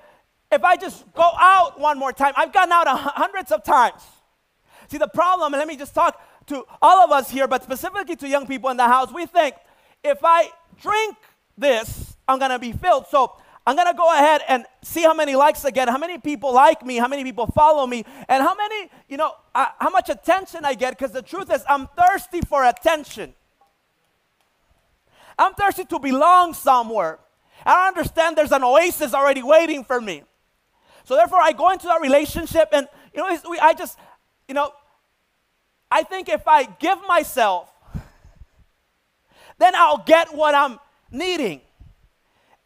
if 0.51 0.65
I 0.65 0.77
just 0.77 1.05
go 1.13 1.31
out 1.39 1.79
one 1.79 1.99
more 1.99 2.13
time, 2.13 2.33
I've 2.37 2.53
gone 2.53 2.73
out 2.73 2.87
hundreds 2.89 3.53
of 3.53 3.63
times. 3.63 4.03
See, 4.89 4.99
the 4.99 5.09
problem, 5.09 5.53
and 5.53 5.61
let 5.61 5.69
me 5.69 5.77
just 5.77 5.95
talk 5.95 6.21
to 6.47 6.65
all 6.81 7.05
of 7.05 7.13
us 7.13 7.31
here, 7.31 7.47
but 7.47 7.63
specifically 7.63 8.17
to 8.17 8.29
young 8.29 8.47
people 8.47 8.71
in 8.71 8.77
the 8.77 8.89
house, 8.89 9.13
we 9.13 9.27
think 9.27 9.55
if 10.03 10.19
I 10.25 10.49
drink 10.81 11.17
this, 11.57 12.17
I'm 12.27 12.39
gonna 12.39 12.59
be 12.59 12.73
filled. 12.73 13.07
So 13.09 13.37
I'm 13.71 13.77
gonna 13.77 13.95
go 13.95 14.13
ahead 14.13 14.41
and 14.49 14.67
see 14.83 15.03
how 15.03 15.15
many 15.15 15.37
likes 15.37 15.65
I 15.65 15.71
get, 15.71 15.89
how 15.89 15.97
many 15.97 16.19
people 16.19 16.53
like 16.53 16.85
me, 16.85 16.97
how 16.97 17.07
many 17.07 17.23
people 17.23 17.47
follow 17.47 17.87
me, 17.87 18.05
and 18.29 18.43
how 18.43 18.57
many, 18.57 18.91
you 19.09 19.17
know, 19.17 19.33
uh, 19.55 19.67
how 19.79 19.91
much 19.91 20.09
attention 20.09 20.65
I 20.65 20.75
get. 20.75 20.99
Because 20.99 21.13
the 21.13 21.23
truth 21.23 21.53
is, 21.53 21.63
I'm 21.69 21.87
thirsty 21.97 22.41
for 22.41 22.65
attention. 22.65 23.33
I'm 25.39 25.55
thirsty 25.55 25.85
to 25.85 26.01
belong 26.01 26.53
somewhere. 26.53 27.21
I 27.65 27.87
understand 27.87 28.37
there's 28.37 28.51
an 28.51 28.65
oasis 28.65 29.15
already 29.15 29.45
waiting 29.45 29.85
for 29.85 30.01
me. 30.01 30.25
So 31.05 31.15
therefore, 31.15 31.39
I 31.41 31.53
go 31.53 31.71
into 31.71 31.87
that 31.87 32.01
relationship, 32.01 32.71
and 32.73 32.89
you 33.15 33.21
know, 33.21 33.39
I 33.63 33.73
just, 33.75 33.97
you 34.49 34.55
know, 34.55 34.73
I 35.93 36.03
think 36.03 36.29
if 36.29 36.43
I 36.49 36.65
give 36.65 36.99
myself, 37.07 37.71
then 39.59 39.77
I'll 39.77 40.03
get 40.05 40.35
what 40.35 40.57
I'm 40.57 40.81
needing. 41.13 41.61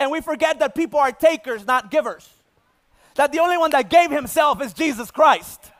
And 0.04 0.12
we 0.12 0.20
forget 0.20 0.58
that 0.58 0.74
people 0.74 1.00
are 1.00 1.10
takers, 1.10 1.66
not 1.66 1.90
givers. 1.90 2.28
That 3.14 3.32
the 3.32 3.38
only 3.38 3.56
one 3.56 3.70
that 3.70 3.88
gave 3.88 4.10
himself 4.10 4.60
is 4.60 4.74
Jesus 4.74 5.10
Christ. 5.10 5.72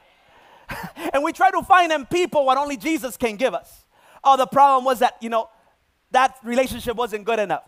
and 1.13 1.23
we 1.23 1.31
try 1.31 1.51
to 1.51 1.61
find 1.61 1.93
in 1.93 2.07
people 2.07 2.47
what 2.47 2.57
only 2.57 2.79
Jesus 2.79 3.19
can 3.19 3.37
give 3.37 3.53
us. 3.53 3.85
Oh, 4.25 4.39
the 4.39 4.47
problem 4.47 4.87
was 4.87 5.01
that, 5.01 5.19
you 5.21 5.29
know, 5.29 5.51
that 6.13 6.39
relationship 6.43 6.97
wasn't 6.97 7.27
good 7.27 7.39
enough. 7.39 7.65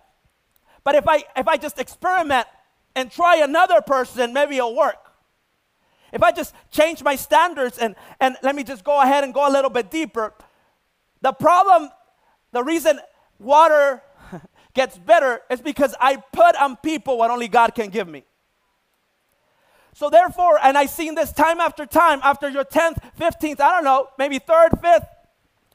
But 0.82 0.94
if 0.94 1.06
I 1.06 1.24
if 1.36 1.46
I 1.46 1.58
just 1.58 1.78
experiment 1.78 2.46
and 2.94 3.10
try 3.10 3.36
another 3.36 3.82
person, 3.82 4.32
maybe 4.32 4.56
it'll 4.56 4.74
work. 4.74 5.12
If 6.10 6.22
I 6.22 6.32
just 6.32 6.54
change 6.70 7.02
my 7.02 7.16
standards 7.16 7.76
and, 7.76 7.96
and 8.18 8.38
let 8.42 8.56
me 8.56 8.64
just 8.64 8.82
go 8.82 9.02
ahead 9.02 9.24
and 9.24 9.34
go 9.34 9.46
a 9.46 9.52
little 9.52 9.68
bit 9.68 9.90
deeper, 9.90 10.32
the 11.20 11.32
problem, 11.32 11.90
the 12.52 12.64
reason 12.64 12.98
water 13.38 14.02
gets 14.76 14.96
better 14.96 15.40
is 15.50 15.60
because 15.60 15.94
I 16.00 16.16
put 16.32 16.54
on 16.54 16.76
people 16.76 17.18
what 17.18 17.30
only 17.32 17.48
God 17.48 17.74
can 17.74 17.88
give 17.88 18.06
me. 18.06 18.24
So 19.94 20.10
therefore, 20.10 20.58
and 20.62 20.76
I've 20.76 20.90
seen 20.90 21.14
this 21.14 21.32
time 21.32 21.58
after 21.58 21.86
time, 21.86 22.20
after 22.22 22.48
your 22.50 22.64
10th, 22.64 22.98
15th, 23.18 23.60
I 23.60 23.72
don't 23.72 23.84
know, 23.84 24.08
maybe 24.18 24.38
third, 24.38 24.78
fifth 24.80 25.08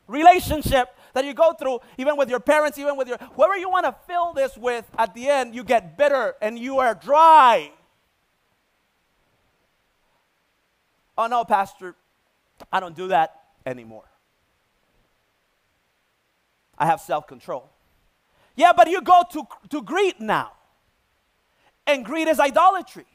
relationship 0.07 0.95
that 1.13 1.25
you 1.25 1.33
go 1.33 1.53
through, 1.53 1.79
even 1.97 2.15
with 2.15 2.29
your 2.29 2.39
parents, 2.39 2.77
even 2.77 2.95
with 2.95 3.07
your, 3.07 3.17
whoever 3.35 3.57
you 3.57 3.67
want 3.69 3.85
to 3.87 3.95
fill 4.07 4.33
this 4.33 4.55
with, 4.55 4.85
at 4.97 5.13
the 5.15 5.27
end, 5.27 5.55
you 5.55 5.63
get 5.63 5.97
bitter 5.97 6.35
and 6.41 6.59
you 6.59 6.77
are 6.77 6.93
dry. 6.93 7.71
Oh 11.17 11.25
no, 11.25 11.43
Pastor, 11.43 11.95
I 12.71 12.79
don't 12.79 12.95
do 12.95 13.07
that 13.07 13.35
anymore. 13.65 14.05
I 16.77 16.85
have 16.85 17.01
self 17.01 17.27
control. 17.27 17.69
Yeah, 18.55 18.73
but 18.75 18.89
you 18.89 19.01
go 19.01 19.23
to, 19.31 19.47
to 19.69 19.81
greed 19.81 20.19
now. 20.19 20.51
And 21.87 22.05
greed 22.05 22.27
is 22.27 22.39
idolatry. 22.39 23.05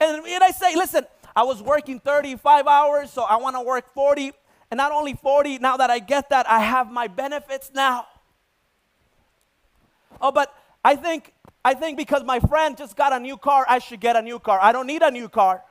And, 0.00 0.24
and 0.26 0.44
I 0.44 0.50
say, 0.50 0.74
listen, 0.74 1.06
I 1.34 1.42
was 1.42 1.62
working 1.62 2.00
35 2.00 2.66
hours, 2.66 3.10
so 3.10 3.22
I 3.22 3.36
want 3.36 3.56
to 3.56 3.62
work 3.62 3.92
40. 3.92 4.32
And 4.70 4.78
not 4.78 4.92
only 4.92 5.14
40, 5.14 5.58
now 5.58 5.76
that 5.76 5.90
I 5.90 5.98
get 5.98 6.30
that, 6.30 6.48
I 6.48 6.60
have 6.60 6.90
my 6.90 7.06
benefits 7.06 7.70
now. 7.74 8.06
Oh, 10.20 10.32
but 10.32 10.54
I 10.84 10.96
think 10.96 11.32
I 11.66 11.74
think 11.74 11.98
because 11.98 12.22
my 12.22 12.38
friend 12.38 12.78
just 12.78 12.96
got 12.96 13.12
a 13.12 13.18
new 13.18 13.36
car, 13.36 13.66
I 13.68 13.80
should 13.80 13.98
get 13.98 14.14
a 14.14 14.22
new 14.22 14.38
car. 14.38 14.60
I 14.62 14.70
don't 14.70 14.86
need 14.86 15.02
a 15.02 15.10
new 15.10 15.28
car. 15.28 15.64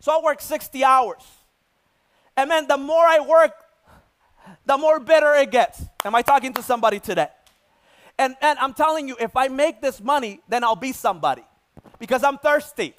So 0.00 0.10
I 0.10 0.20
work 0.20 0.40
60 0.40 0.82
hours. 0.82 1.22
And 2.36 2.50
then 2.50 2.66
the 2.66 2.76
more 2.76 3.06
I 3.06 3.20
work, 3.20 3.52
the 4.66 4.76
more 4.76 5.00
bitter 5.00 5.34
it 5.34 5.50
gets. 5.50 5.82
Am 6.04 6.14
I 6.14 6.22
talking 6.22 6.52
to 6.54 6.62
somebody 6.62 7.00
today? 7.00 7.28
And, 8.18 8.36
and 8.40 8.58
I'm 8.58 8.74
telling 8.74 9.08
you, 9.08 9.16
if 9.20 9.36
I 9.36 9.48
make 9.48 9.80
this 9.80 10.00
money, 10.00 10.40
then 10.48 10.64
I'll 10.64 10.76
be 10.76 10.92
somebody 10.92 11.44
because 11.98 12.24
I'm 12.24 12.38
thirsty. 12.38 12.94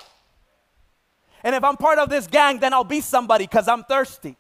And 1.44 1.56
if 1.56 1.64
I'm 1.64 1.78
part 1.78 2.00
of 2.00 2.10
this 2.10 2.28
gang, 2.28 2.60
then 2.60 2.74
I'll 2.74 2.84
be 2.84 3.02
somebody 3.02 3.46
because 3.46 3.68
I'm 3.68 3.84
thirsty. 3.84 4.38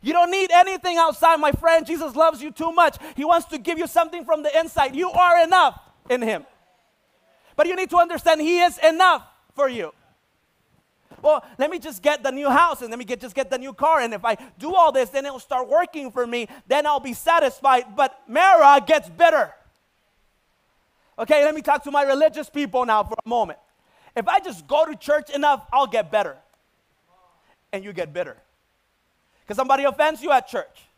You 0.00 0.12
don't 0.12 0.30
need 0.30 0.50
anything 0.52 0.96
outside, 0.96 1.36
my 1.36 1.52
friend. 1.52 1.84
Jesus 1.84 2.14
loves 2.14 2.40
you 2.40 2.50
too 2.50 2.72
much. 2.72 2.96
He 3.16 3.24
wants 3.24 3.46
to 3.48 3.58
give 3.58 3.78
you 3.78 3.86
something 3.86 4.24
from 4.24 4.42
the 4.42 4.58
inside. 4.58 4.94
You 4.94 5.10
are 5.10 5.42
enough 5.42 5.80
in 6.08 6.22
Him. 6.22 6.44
But 7.56 7.66
you 7.66 7.74
need 7.74 7.90
to 7.90 7.96
understand 7.96 8.40
He 8.40 8.60
is 8.60 8.78
enough 8.78 9.26
for 9.54 9.68
you. 9.68 9.92
Well, 11.22 11.44
let 11.58 11.70
me 11.70 11.78
just 11.78 12.02
get 12.02 12.22
the 12.22 12.30
new 12.30 12.48
house 12.48 12.80
and 12.80 12.90
let 12.90 12.98
me 12.98 13.04
get, 13.04 13.20
just 13.20 13.34
get 13.34 13.50
the 13.50 13.58
new 13.58 13.72
car. 13.72 14.00
And 14.00 14.14
if 14.14 14.24
I 14.24 14.36
do 14.58 14.74
all 14.74 14.92
this, 14.92 15.08
then 15.10 15.26
it'll 15.26 15.40
start 15.40 15.68
working 15.68 16.10
for 16.10 16.26
me. 16.26 16.48
Then 16.66 16.86
I'll 16.86 17.00
be 17.00 17.12
satisfied. 17.12 17.96
But 17.96 18.20
Marah 18.28 18.80
gets 18.86 19.08
better. 19.08 19.52
Okay, 21.18 21.44
let 21.44 21.54
me 21.54 21.62
talk 21.62 21.82
to 21.84 21.90
my 21.90 22.02
religious 22.02 22.48
people 22.48 22.86
now 22.86 23.02
for 23.02 23.16
a 23.24 23.28
moment. 23.28 23.58
If 24.14 24.28
I 24.28 24.38
just 24.40 24.66
go 24.66 24.86
to 24.86 24.94
church 24.94 25.30
enough, 25.30 25.66
I'll 25.72 25.86
get 25.86 26.10
better. 26.10 26.36
And 27.72 27.84
you 27.84 27.92
get 27.92 28.12
bitter. 28.12 28.36
Because 29.42 29.56
somebody 29.56 29.84
offends 29.84 30.22
you 30.22 30.30
at 30.30 30.46
church. 30.46 30.88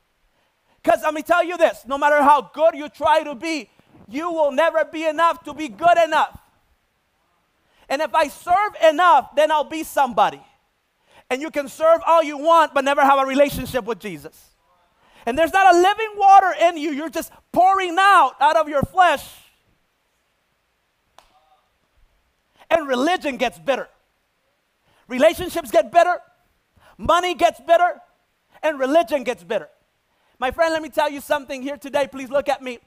Because 0.82 1.02
let 1.02 1.14
me 1.14 1.22
tell 1.22 1.44
you 1.44 1.56
this 1.56 1.84
no 1.86 1.98
matter 1.98 2.22
how 2.22 2.42
good 2.42 2.74
you 2.74 2.88
try 2.88 3.22
to 3.22 3.34
be, 3.34 3.70
you 4.08 4.30
will 4.30 4.52
never 4.52 4.84
be 4.84 5.06
enough 5.06 5.44
to 5.44 5.54
be 5.54 5.68
good 5.68 5.98
enough. 6.04 6.39
And 7.90 8.00
if 8.00 8.14
I 8.14 8.28
serve 8.28 8.74
enough, 8.88 9.34
then 9.36 9.50
I'll 9.52 9.64
be 9.64 9.82
somebody. 9.82 10.40
And 11.28 11.42
you 11.42 11.50
can 11.50 11.68
serve 11.68 12.00
all 12.06 12.22
you 12.22 12.38
want, 12.38 12.72
but 12.72 12.84
never 12.84 13.02
have 13.02 13.18
a 13.18 13.26
relationship 13.26 13.84
with 13.84 13.98
Jesus. 13.98 14.50
And 15.26 15.36
there's 15.36 15.52
not 15.52 15.74
a 15.74 15.78
living 15.78 16.12
water 16.16 16.54
in 16.62 16.78
you, 16.78 16.92
you're 16.92 17.10
just 17.10 17.30
pouring 17.52 17.96
out 17.98 18.32
out 18.40 18.56
of 18.56 18.68
your 18.68 18.82
flesh 18.82 19.28
and 22.70 22.86
religion 22.86 23.36
gets 23.36 23.58
better. 23.58 23.88
Relationships 25.08 25.70
get 25.70 25.90
better, 25.90 26.18
money 26.96 27.34
gets 27.34 27.60
better, 27.60 28.00
and 28.62 28.78
religion 28.78 29.24
gets 29.24 29.42
better. 29.42 29.68
My 30.38 30.50
friend, 30.52 30.72
let 30.72 30.82
me 30.82 30.88
tell 30.88 31.10
you 31.10 31.20
something 31.20 31.62
here 31.62 31.76
today. 31.76 32.06
Please 32.10 32.30
look 32.30 32.48
at 32.48 32.62
me. 32.62 32.78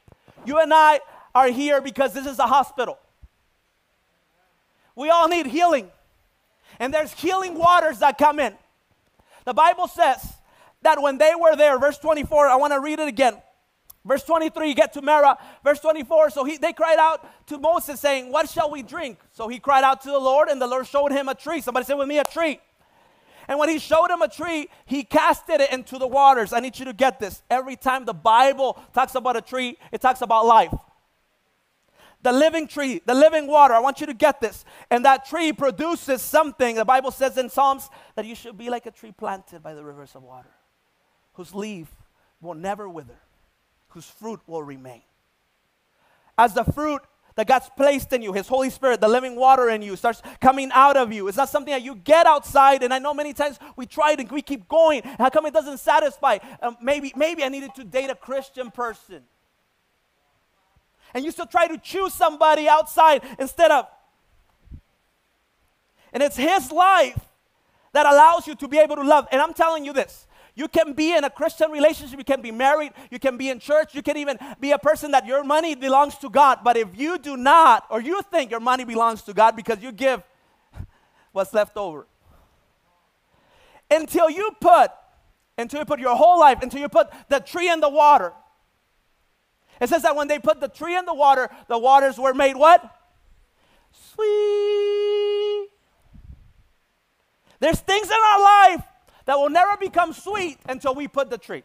You 0.45 0.59
and 0.59 0.73
I 0.73 1.01
are 1.35 1.49
here 1.49 1.81
because 1.81 2.13
this 2.13 2.25
is 2.25 2.39
a 2.39 2.47
hospital. 2.47 2.97
We 4.95 5.09
all 5.09 5.27
need 5.27 5.47
healing. 5.47 5.91
And 6.79 6.93
there's 6.93 7.11
healing 7.13 7.55
waters 7.55 7.99
that 7.99 8.17
come 8.17 8.39
in. 8.39 8.53
The 9.45 9.53
Bible 9.53 9.87
says 9.87 10.33
that 10.81 11.01
when 11.01 11.17
they 11.17 11.33
were 11.39 11.55
there, 11.55 11.77
verse 11.79 11.97
24, 11.97 12.47
I 12.47 12.55
want 12.55 12.73
to 12.73 12.79
read 12.79 12.99
it 12.99 13.07
again. 13.07 13.41
Verse 14.05 14.23
23, 14.23 14.67
you 14.67 14.75
get 14.75 14.93
to 14.93 15.01
Marah. 15.01 15.37
Verse 15.63 15.79
24, 15.79 16.29
so 16.31 16.43
he, 16.43 16.57
they 16.57 16.73
cried 16.73 16.97
out 16.99 17.25
to 17.47 17.57
Moses, 17.57 17.99
saying, 18.01 18.31
What 18.31 18.49
shall 18.49 18.69
we 18.69 18.83
drink? 18.83 19.17
So 19.31 19.47
he 19.47 19.59
cried 19.59 19.83
out 19.83 20.01
to 20.01 20.09
the 20.09 20.19
Lord, 20.19 20.49
and 20.49 20.61
the 20.61 20.67
Lord 20.67 20.87
showed 20.87 21.11
him 21.11 21.29
a 21.29 21.35
tree. 21.35 21.61
Somebody 21.61 21.85
say 21.85 21.93
with 21.93 22.07
me, 22.07 22.19
a 22.19 22.25
tree. 22.25 22.59
And 23.47 23.59
when 23.59 23.69
he 23.69 23.79
showed 23.79 24.09
him 24.09 24.21
a 24.21 24.27
tree, 24.27 24.67
he 24.85 25.03
casted 25.03 25.61
it 25.61 25.71
into 25.71 25.97
the 25.97 26.07
waters. 26.07 26.53
I 26.53 26.59
need 26.59 26.77
you 26.79 26.85
to 26.85 26.93
get 26.93 27.19
this. 27.19 27.41
Every 27.49 27.75
time 27.75 28.05
the 28.05 28.13
Bible 28.13 28.81
talks 28.93 29.15
about 29.15 29.35
a 29.37 29.41
tree, 29.41 29.77
it 29.91 30.01
talks 30.01 30.21
about 30.21 30.45
life. 30.45 30.73
The 32.23 32.31
living 32.31 32.67
tree, 32.67 33.01
the 33.05 33.13
living 33.13 33.47
water. 33.47 33.73
I 33.73 33.79
want 33.79 33.99
you 34.01 34.07
to 34.07 34.13
get 34.13 34.41
this. 34.41 34.65
And 34.89 35.05
that 35.05 35.25
tree 35.25 35.53
produces 35.53 36.21
something. 36.21 36.75
The 36.75 36.85
Bible 36.85 37.11
says 37.11 37.37
in 37.37 37.49
Psalms 37.49 37.89
that 38.15 38.25
you 38.25 38.33
should 38.33 38.57
be 38.57 38.69
like 38.69 38.85
a 38.85 38.91
tree 38.91 39.11
planted 39.11 39.61
by 39.61 39.73
the 39.73 39.83
rivers 39.83 40.15
of 40.15 40.23
water, 40.23 40.51
whose 41.33 41.53
leaf 41.53 41.89
will 42.41 42.55
never 42.55 42.89
wither 42.89 43.19
whose 43.93 44.05
fruit 44.05 44.41
will 44.47 44.63
remain. 44.63 45.03
As 46.37 46.53
the 46.53 46.63
fruit 46.63 47.01
that 47.35 47.47
God's 47.47 47.69
placed 47.77 48.11
in 48.11 48.21
you, 48.21 48.33
His 48.33 48.47
Holy 48.47 48.69
Spirit, 48.69 49.01
the 49.01 49.07
living 49.07 49.35
water 49.35 49.69
in 49.69 49.81
you, 49.81 49.95
starts 49.95 50.21
coming 50.41 50.71
out 50.73 50.97
of 50.97 51.13
you. 51.13 51.27
It's 51.27 51.37
not 51.37 51.49
something 51.49 51.71
that 51.71 51.83
you 51.83 51.95
get 51.95 52.25
outside. 52.25 52.83
And 52.83 52.93
I 52.93 52.99
know 52.99 53.13
many 53.13 53.33
times 53.33 53.59
we 53.75 53.85
try 53.85 54.11
it 54.11 54.19
and 54.19 54.29
we 54.31 54.41
keep 54.41 54.67
going. 54.67 55.03
How 55.19 55.29
come 55.29 55.45
it 55.45 55.53
doesn't 55.53 55.79
satisfy? 55.79 56.39
Um, 56.61 56.77
maybe, 56.81 57.13
maybe 57.15 57.43
I 57.43 57.49
needed 57.49 57.75
to 57.75 57.83
date 57.83 58.09
a 58.09 58.15
Christian 58.15 58.71
person. 58.71 59.23
And 61.13 61.23
you 61.23 61.31
still 61.31 61.45
try 61.45 61.67
to 61.67 61.77
choose 61.77 62.13
somebody 62.13 62.67
outside 62.67 63.23
instead 63.37 63.71
of. 63.71 63.87
And 66.11 66.21
it's 66.21 66.37
His 66.37 66.71
life 66.71 67.19
that 67.93 68.05
allows 68.05 68.47
you 68.47 68.55
to 68.55 68.67
be 68.67 68.79
able 68.79 68.95
to 68.95 69.03
love. 69.03 69.27
And 69.31 69.41
I'm 69.41 69.53
telling 69.53 69.85
you 69.85 69.93
this 69.93 70.27
you 70.55 70.67
can 70.67 70.93
be 70.93 71.15
in 71.15 71.23
a 71.23 71.29
Christian 71.29 71.71
relationship, 71.71 72.17
you 72.17 72.23
can 72.23 72.41
be 72.41 72.51
married, 72.51 72.91
you 73.09 73.17
can 73.17 73.37
be 73.37 73.49
in 73.49 73.59
church, 73.59 73.95
you 73.95 74.03
can 74.03 74.17
even 74.17 74.37
be 74.59 74.71
a 74.71 74.77
person 74.77 75.11
that 75.11 75.25
your 75.25 75.43
money 75.43 75.73
belongs 75.73 76.15
to 76.17 76.29
God. 76.29 76.59
But 76.63 76.77
if 76.77 76.89
you 76.95 77.17
do 77.17 77.35
not, 77.35 77.85
or 77.89 78.01
you 78.01 78.21
think 78.23 78.51
your 78.51 78.59
money 78.59 78.83
belongs 78.83 79.23
to 79.23 79.33
God 79.33 79.55
because 79.55 79.81
you 79.81 79.91
give 79.91 80.21
what's 81.31 81.53
left 81.53 81.75
over, 81.75 82.05
until 83.89 84.29
you 84.29 84.51
put, 84.61 84.91
until 85.57 85.79
you 85.79 85.85
put 85.85 85.99
your 85.99 86.15
whole 86.15 86.39
life, 86.39 86.61
until 86.61 86.81
you 86.81 86.89
put 86.89 87.09
the 87.29 87.39
tree 87.39 87.69
in 87.69 87.79
the 87.79 87.89
water. 87.89 88.33
It 89.81 89.89
says 89.89 90.03
that 90.03 90.15
when 90.15 90.27
they 90.27 90.39
put 90.39 90.59
the 90.59 90.67
tree 90.67 90.95
in 90.95 91.05
the 91.05 91.13
water, 91.13 91.49
the 91.67 91.77
waters 91.77 92.17
were 92.17 92.33
made 92.33 92.55
what? 92.55 92.81
Sweet. 94.13 95.69
There's 97.59 97.79
things 97.79 98.07
in 98.07 98.17
our 98.33 98.41
life 98.41 98.83
that 99.25 99.37
will 99.37 99.49
never 99.49 99.77
become 99.77 100.13
sweet 100.13 100.57
until 100.67 100.93
we 100.93 101.07
put 101.07 101.29
the 101.29 101.37
tree. 101.37 101.63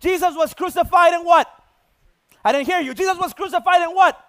Jesus 0.00 0.34
was 0.34 0.52
crucified 0.52 1.14
in 1.14 1.24
what? 1.24 1.48
I 2.44 2.52
didn't 2.52 2.66
hear 2.66 2.80
you. 2.80 2.92
Jesus 2.92 3.16
was 3.16 3.32
crucified 3.32 3.82
in 3.82 3.90
what? 3.94 4.20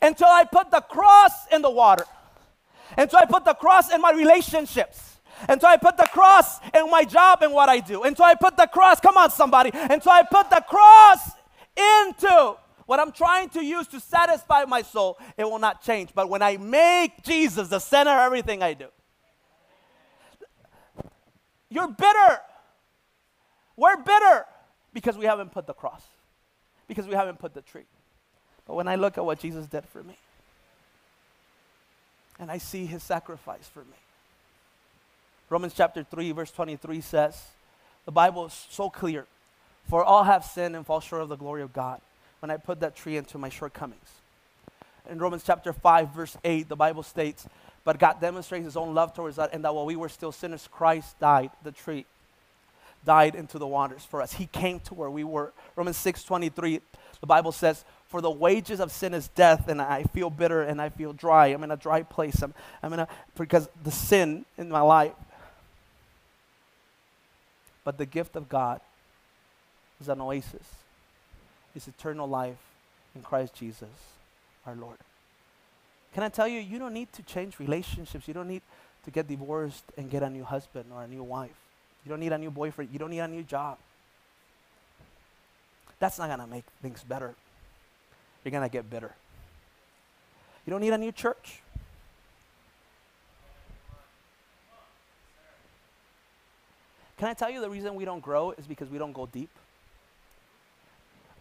Until 0.00 0.28
I 0.28 0.44
put 0.44 0.70
the 0.70 0.80
cross 0.80 1.32
in 1.50 1.62
the 1.62 1.70
water. 1.70 2.04
Until 2.96 3.18
I 3.18 3.24
put 3.24 3.44
the 3.44 3.54
cross 3.54 3.92
in 3.92 4.00
my 4.00 4.12
relationships. 4.12 5.16
Until 5.48 5.68
I 5.68 5.76
put 5.76 5.96
the 5.96 6.08
cross 6.12 6.60
in 6.72 6.90
my 6.90 7.04
job 7.04 7.42
and 7.42 7.52
what 7.52 7.68
I 7.68 7.80
do. 7.80 8.02
Until 8.04 8.26
I 8.26 8.34
put 8.34 8.56
the 8.56 8.66
cross, 8.66 9.00
come 9.00 9.16
on, 9.16 9.30
somebody. 9.30 9.70
Until 9.72 10.12
I 10.12 10.22
put 10.22 10.50
the 10.50 10.64
cross 10.68 11.30
into 11.76 12.56
what 12.86 13.00
I'm 13.00 13.12
trying 13.12 13.48
to 13.50 13.64
use 13.64 13.86
to 13.88 14.00
satisfy 14.00 14.64
my 14.64 14.82
soul, 14.82 15.18
it 15.36 15.44
will 15.44 15.58
not 15.58 15.82
change. 15.82 16.10
But 16.14 16.28
when 16.28 16.42
I 16.42 16.56
make 16.56 17.22
Jesus 17.22 17.68
the 17.68 17.80
center 17.80 18.10
of 18.10 18.20
everything 18.20 18.62
I 18.62 18.74
do, 18.74 18.86
you're 21.68 21.88
bitter. 21.88 22.40
We're 23.76 23.96
bitter 23.96 24.46
because 24.92 25.18
we 25.18 25.26
haven't 25.26 25.52
put 25.52 25.66
the 25.66 25.74
cross, 25.74 26.02
because 26.88 27.06
we 27.06 27.14
haven't 27.14 27.38
put 27.38 27.54
the 27.54 27.60
tree. 27.60 27.84
But 28.66 28.74
when 28.74 28.88
I 28.88 28.94
look 28.94 29.18
at 29.18 29.24
what 29.24 29.40
Jesus 29.40 29.66
did 29.66 29.84
for 29.86 30.02
me, 30.02 30.16
and 32.38 32.50
I 32.50 32.58
see 32.58 32.86
his 32.86 33.02
sacrifice 33.02 33.68
for 33.68 33.80
me, 33.80 33.96
Romans 35.50 35.74
chapter 35.76 36.02
3, 36.02 36.32
verse 36.32 36.50
23 36.50 37.00
says, 37.00 37.40
the 38.04 38.12
Bible 38.12 38.46
is 38.46 38.66
so 38.70 38.88
clear. 38.88 39.26
For 39.88 40.04
all 40.04 40.24
have 40.24 40.44
sinned 40.44 40.74
and 40.74 40.84
fall 40.84 41.00
short 41.00 41.22
of 41.22 41.28
the 41.28 41.36
glory 41.36 41.62
of 41.62 41.72
God. 41.72 42.00
When 42.40 42.50
I 42.50 42.56
put 42.56 42.80
that 42.80 42.96
tree 42.96 43.16
into 43.16 43.38
my 43.38 43.48
shortcomings. 43.48 44.08
In 45.08 45.18
Romans 45.18 45.44
chapter 45.46 45.72
5, 45.72 46.10
verse 46.10 46.36
8, 46.44 46.68
the 46.68 46.76
Bible 46.76 47.02
states, 47.02 47.48
But 47.84 47.98
God 47.98 48.20
demonstrates 48.20 48.64
his 48.64 48.76
own 48.76 48.94
love 48.94 49.14
towards 49.14 49.38
us, 49.38 49.48
and 49.52 49.64
that 49.64 49.74
while 49.74 49.86
we 49.86 49.96
were 49.96 50.08
still 50.08 50.32
sinners, 50.32 50.68
Christ 50.70 51.18
died, 51.20 51.50
the 51.62 51.70
tree, 51.70 52.04
died 53.04 53.36
into 53.36 53.58
the 53.58 53.66
waters 53.66 54.04
for 54.04 54.20
us. 54.20 54.32
He 54.32 54.46
came 54.46 54.80
to 54.80 54.94
where 54.94 55.10
we 55.10 55.22
were. 55.22 55.52
Romans 55.76 55.96
6, 55.98 56.24
23, 56.24 56.80
the 57.20 57.26
Bible 57.26 57.52
says, 57.52 57.84
For 58.08 58.20
the 58.20 58.30
wages 58.30 58.80
of 58.80 58.90
sin 58.90 59.14
is 59.14 59.28
death, 59.28 59.68
and 59.68 59.80
I 59.80 60.02
feel 60.02 60.28
bitter 60.28 60.62
and 60.62 60.82
I 60.82 60.88
feel 60.88 61.12
dry. 61.12 61.46
I'm 61.46 61.62
in 61.62 61.70
a 61.70 61.76
dry 61.76 62.02
place. 62.02 62.42
I'm, 62.42 62.52
I'm 62.82 62.92
in 62.92 63.00
a, 63.00 63.08
because 63.36 63.68
the 63.84 63.92
sin 63.92 64.44
in 64.58 64.68
my 64.68 64.80
life. 64.80 65.12
But 67.84 67.98
the 67.98 68.06
gift 68.06 68.34
of 68.34 68.48
God 68.48 68.80
is 70.00 70.08
an 70.08 70.20
oasis, 70.20 70.66
it's 71.74 71.88
eternal 71.88 72.28
life 72.28 72.58
in 73.14 73.22
Christ 73.22 73.54
Jesus 73.54 73.88
our 74.66 74.74
Lord. 74.74 74.98
Can 76.14 76.22
I 76.22 76.28
tell 76.28 76.48
you, 76.48 76.60
you 76.60 76.78
don't 76.78 76.94
need 76.94 77.12
to 77.12 77.22
change 77.22 77.58
relationships. 77.58 78.26
You 78.26 78.34
don't 78.34 78.48
need 78.48 78.62
to 79.04 79.10
get 79.10 79.28
divorced 79.28 79.84
and 79.96 80.10
get 80.10 80.22
a 80.22 80.30
new 80.30 80.44
husband 80.44 80.86
or 80.92 81.02
a 81.02 81.06
new 81.06 81.22
wife. 81.22 81.50
You 82.04 82.10
don't 82.10 82.20
need 82.20 82.32
a 82.32 82.38
new 82.38 82.50
boyfriend. 82.50 82.90
You 82.92 82.98
don't 82.98 83.10
need 83.10 83.20
a 83.20 83.28
new 83.28 83.42
job. 83.42 83.78
That's 85.98 86.18
not 86.18 86.28
going 86.28 86.40
to 86.40 86.46
make 86.46 86.64
things 86.82 87.02
better. 87.02 87.34
You're 88.44 88.50
going 88.50 88.62
to 88.62 88.72
get 88.72 88.88
bitter. 88.88 89.12
You 90.66 90.70
don't 90.70 90.80
need 90.80 90.92
a 90.92 90.98
new 90.98 91.12
church. 91.12 91.60
Can 97.18 97.28
I 97.28 97.34
tell 97.34 97.50
you 97.50 97.60
the 97.60 97.70
reason 97.70 97.94
we 97.94 98.04
don't 98.04 98.20
grow 98.20 98.52
is 98.52 98.66
because 98.66 98.90
we 98.90 98.98
don't 98.98 99.12
go 99.12 99.26
deep? 99.26 99.50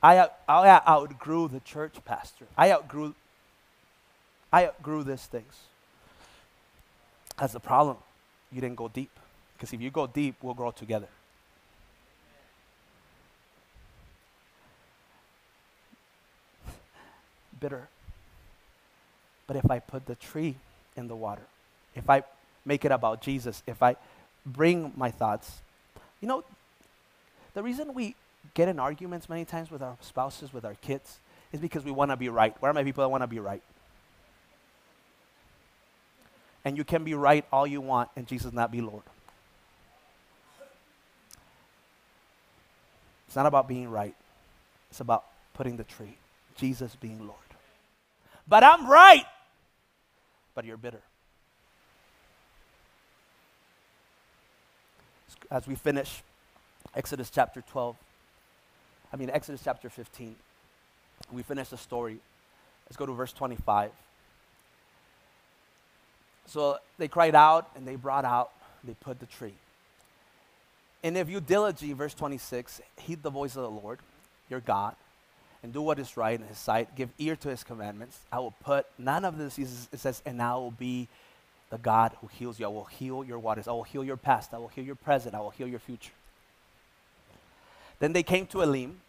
I, 0.05 0.29
I 0.47 0.81
outgrew 0.87 1.47
the 1.47 1.61
church 1.61 1.95
pastor. 2.05 2.45
I 2.55 2.71
outgrew, 2.71 3.15
I 4.53 4.67
outgrew 4.67 5.03
these 5.03 5.25
things. 5.25 5.55
That's 7.39 7.53
the 7.53 7.59
problem. 7.59 7.97
You 8.51 8.61
didn't 8.61 8.75
go 8.75 8.87
deep. 8.87 9.09
Because 9.57 9.73
if 9.73 9.81
you 9.81 9.89
go 9.89 10.05
deep, 10.05 10.35
we'll 10.43 10.53
grow 10.53 10.69
together. 10.69 11.07
Bitter. 17.59 17.87
But 19.47 19.55
if 19.55 19.71
I 19.71 19.79
put 19.79 20.05
the 20.05 20.13
tree 20.13 20.55
in 20.95 21.07
the 21.07 21.15
water, 21.15 21.47
if 21.95 22.07
I 22.07 22.21
make 22.63 22.85
it 22.85 22.91
about 22.91 23.21
Jesus, 23.21 23.63
if 23.65 23.81
I 23.81 23.95
bring 24.45 24.93
my 24.95 25.09
thoughts, 25.09 25.51
you 26.21 26.27
know, 26.27 26.43
the 27.55 27.63
reason 27.63 27.95
we 27.95 28.13
get 28.53 28.67
in 28.67 28.79
arguments 28.79 29.27
many 29.27 29.45
times 29.45 29.71
with 29.71 29.81
our 29.81 29.97
spouses, 30.01 30.53
with 30.53 30.65
our 30.65 30.75
kids, 30.75 31.19
is 31.51 31.60
because 31.60 31.84
we 31.84 31.91
want 31.91 32.12
to 32.12 32.17
be 32.17 32.29
right. 32.29 32.55
Where 32.62 32.69
are 32.69 32.73
my 32.73 32.84
people 32.84 33.03
that 33.03 33.10
want 33.10 33.23
to 33.23 33.27
be 33.27 33.39
right? 33.39 33.63
And 36.63 36.77
you 36.77 36.84
can 36.84 37.03
be 37.03 37.13
right 37.13 37.45
all 37.51 37.67
you 37.67 37.81
want 37.81 38.10
and 38.15 38.27
Jesus 38.27 38.51
not 38.51 38.71
be 38.71 38.81
Lord. 38.81 39.03
It's 43.27 43.36
not 43.36 43.45
about 43.45 43.67
being 43.67 43.89
right. 43.89 44.15
It's 44.89 44.99
about 44.99 45.25
putting 45.53 45.77
the 45.77 45.84
tree. 45.84 46.17
Jesus 46.55 46.95
being 46.95 47.19
Lord. 47.19 47.39
But 48.47 48.63
I'm 48.63 48.88
right. 48.89 49.25
But 50.53 50.65
you're 50.65 50.77
bitter. 50.77 51.01
As 55.51 55.67
we 55.67 55.75
finish 55.75 56.23
Exodus 56.95 57.29
chapter 57.29 57.62
12, 57.62 57.97
I 59.15 59.17
mean, 59.17 59.30
Exodus 59.30 59.62
chapter 59.63 59.89
15. 59.89 60.36
We 61.32 61.41
finish 61.41 61.69
the 61.69 61.78
story. 61.78 62.17
Let's 62.86 62.97
go 62.97 63.06
to 63.06 63.13
verse 63.13 63.32
25. 63.32 63.91
So 66.47 66.80
they 66.97 67.08
cried 67.08 67.34
out 67.34 67.69
and 67.78 67.88
they 67.88 67.95
brought 67.95 68.25
out, 68.25 68.51
they 68.84 68.93
put 68.93 69.21
the 69.21 69.25
tree. 69.25 69.54
And 71.01 71.15
if 71.15 71.30
you 71.30 71.39
diligently, 71.39 71.93
verse 71.93 72.13
26, 72.13 72.82
heed 72.97 73.23
the 73.23 73.30
voice 73.30 73.56
of 73.56 73.62
the 73.62 73.69
Lord, 73.69 73.99
your 74.49 74.60
God, 74.60 74.97
and 75.63 75.71
do 75.71 75.82
what 75.82 75.97
is 75.97 76.17
right 76.17 76.38
in 76.38 76.45
his 76.45 76.58
sight, 76.58 76.93
give 76.97 77.08
ear 77.17 77.38
to 77.38 77.47
his 77.47 77.63
commandments, 77.63 78.19
I 78.34 78.39
will 78.39 78.54
put 78.65 78.86
none 78.97 79.23
of 79.23 79.38
this, 79.38 79.58
it 79.58 79.97
says, 79.97 80.21
and 80.25 80.41
I 80.41 80.56
will 80.56 80.71
be 80.71 81.08
the 81.69 81.78
God 81.78 82.12
who 82.19 82.28
heals 82.28 82.60
you. 82.60 82.65
I 82.65 82.69
will 82.69 82.84
heal 82.84 83.23
your 83.23 83.39
waters. 83.39 83.69
I 83.69 83.71
will 83.71 83.84
heal 83.84 84.04
your 84.04 84.17
past. 84.17 84.54
I 84.54 84.58
will 84.58 84.67
heal 84.67 84.84
your 84.84 84.95
present. 84.95 85.36
I 85.36 85.39
will 85.39 85.51
heal 85.51 85.69
your 85.69 85.80
future. 85.80 86.12
Then 87.99 88.12
they 88.12 88.23
came 88.23 88.45
to 88.47 88.62
Elim, 88.62 88.99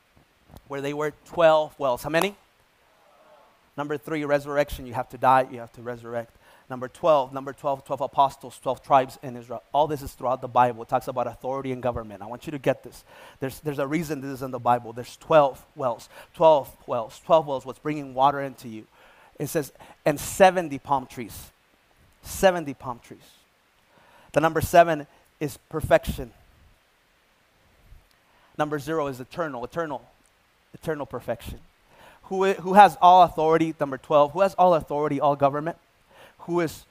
where 0.69 0.81
they 0.81 0.95
were 0.95 1.13
12 1.27 1.79
wells. 1.79 2.03
How 2.03 2.11
many? 2.11 2.37
Number 3.77 3.99
three, 3.99 4.25
resurrection. 4.25 4.87
You 4.87 4.95
have 4.95 5.09
to 5.11 5.19
die, 5.19 5.47
you 5.51 5.61
have 5.61 5.73
to 5.73 5.83
resurrect. 5.83 6.37
Number 6.69 6.89
12, 6.89 7.33
number 7.33 7.53
12, 7.53 7.85
12 7.85 8.01
apostles, 8.01 8.59
12 8.61 8.83
tribes 8.83 9.19
in 9.23 9.37
Israel. 9.37 9.63
All 9.73 9.87
this 9.87 10.03
is 10.03 10.13
throughout 10.15 10.41
the 10.41 10.49
Bible. 10.49 10.83
It 10.83 10.89
talks 10.89 11.07
about 11.07 11.29
authority 11.29 11.71
and 11.71 11.81
government. 11.81 12.23
I 12.23 12.27
want 12.27 12.47
you 12.47 12.51
to 12.53 12.59
get 12.59 12.83
this. 12.83 13.05
There's, 13.39 13.61
there's 13.61 13.79
a 13.79 13.87
reason 13.87 14.21
this 14.21 14.31
is 14.33 14.43
in 14.43 14.51
the 14.51 14.59
Bible. 14.59 14.93
There's 14.93 15.17
12 15.19 15.65
wells. 15.77 16.09
12 16.35 16.77
wells. 16.89 17.21
12 17.25 17.47
wells, 17.47 17.65
what's 17.65 17.79
bringing 17.79 18.15
water 18.15 18.41
into 18.41 18.69
you. 18.69 18.87
It 19.39 19.47
says, 19.47 19.73
and 20.05 20.19
70 20.19 20.79
palm 20.81 21.07
trees. 21.07 21.51
70 22.23 22.75
palm 22.75 22.99
trees. 22.99 23.21
The 24.33 24.41
number 24.41 24.61
seven 24.61 25.07
is 25.39 25.59
perfection. 25.69 26.33
Number 28.59 28.79
zero 28.81 29.07
is 29.07 29.21
eternal. 29.21 29.65
Eternal 29.65 30.03
eternal 30.77 31.07
perfection. 31.07 31.59
Who, 32.25 32.53
who 32.53 32.75
has 32.75 32.97
all 33.01 33.23
authority, 33.23 33.75
number 33.81 33.99
12, 33.99 34.33
who 34.33 34.41
has 34.41 34.55
all 34.55 34.75
authority, 34.75 35.21
all 35.21 35.37
government? 35.37 35.79
Who 36.41 36.61
is 36.61 36.85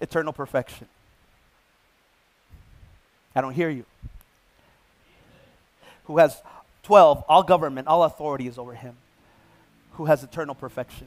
eternal 0.00 0.32
perfection? 0.32 0.86
I 3.34 3.40
don't 3.40 3.54
hear 3.54 3.70
you. 3.70 3.84
Who 6.04 6.18
has 6.18 6.40
12, 6.84 7.24
all 7.28 7.42
government, 7.42 7.88
all 7.88 8.04
authority 8.04 8.46
is 8.46 8.58
over 8.58 8.74
him. 8.74 8.96
Who 9.92 10.04
has 10.06 10.22
eternal 10.22 10.54
perfection? 10.54 11.06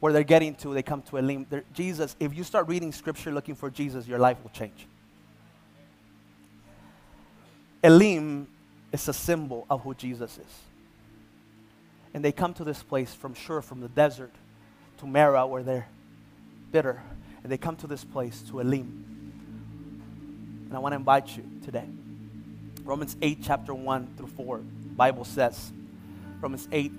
Where 0.00 0.12
they're 0.12 0.24
getting 0.24 0.54
to, 0.56 0.74
they 0.74 0.82
come 0.82 1.02
to 1.02 1.18
Elim. 1.18 1.46
They're, 1.48 1.64
Jesus, 1.72 2.16
if 2.18 2.34
you 2.34 2.42
start 2.42 2.68
reading 2.68 2.92
scripture 2.92 3.32
looking 3.32 3.54
for 3.54 3.70
Jesus, 3.70 4.06
your 4.08 4.18
life 4.18 4.38
will 4.42 4.50
change. 4.50 4.86
Elim 7.82 8.48
it's 8.94 9.08
a 9.08 9.12
symbol 9.12 9.66
of 9.68 9.82
who 9.82 9.92
Jesus 9.92 10.38
is. 10.38 10.60
And 12.14 12.24
they 12.24 12.30
come 12.30 12.54
to 12.54 12.62
this 12.62 12.80
place 12.80 13.12
from 13.12 13.34
Shur, 13.34 13.60
from 13.60 13.80
the 13.80 13.88
desert, 13.88 14.30
to 14.98 15.06
Marah, 15.06 15.48
where 15.48 15.64
they're 15.64 15.88
bitter. 16.70 17.02
And 17.42 17.50
they 17.50 17.58
come 17.58 17.74
to 17.78 17.88
this 17.88 18.04
place, 18.04 18.40
to 18.50 18.60
Elim. 18.60 19.04
And 20.68 20.76
I 20.76 20.78
want 20.78 20.92
to 20.92 20.96
invite 20.96 21.36
you 21.36 21.42
today. 21.64 21.88
Romans 22.84 23.16
8, 23.20 23.40
chapter 23.42 23.74
1 23.74 24.14
through 24.16 24.28
4, 24.28 24.58
Bible 24.58 25.24
says, 25.24 25.72
Romans 26.40 26.68
8, 26.70 26.92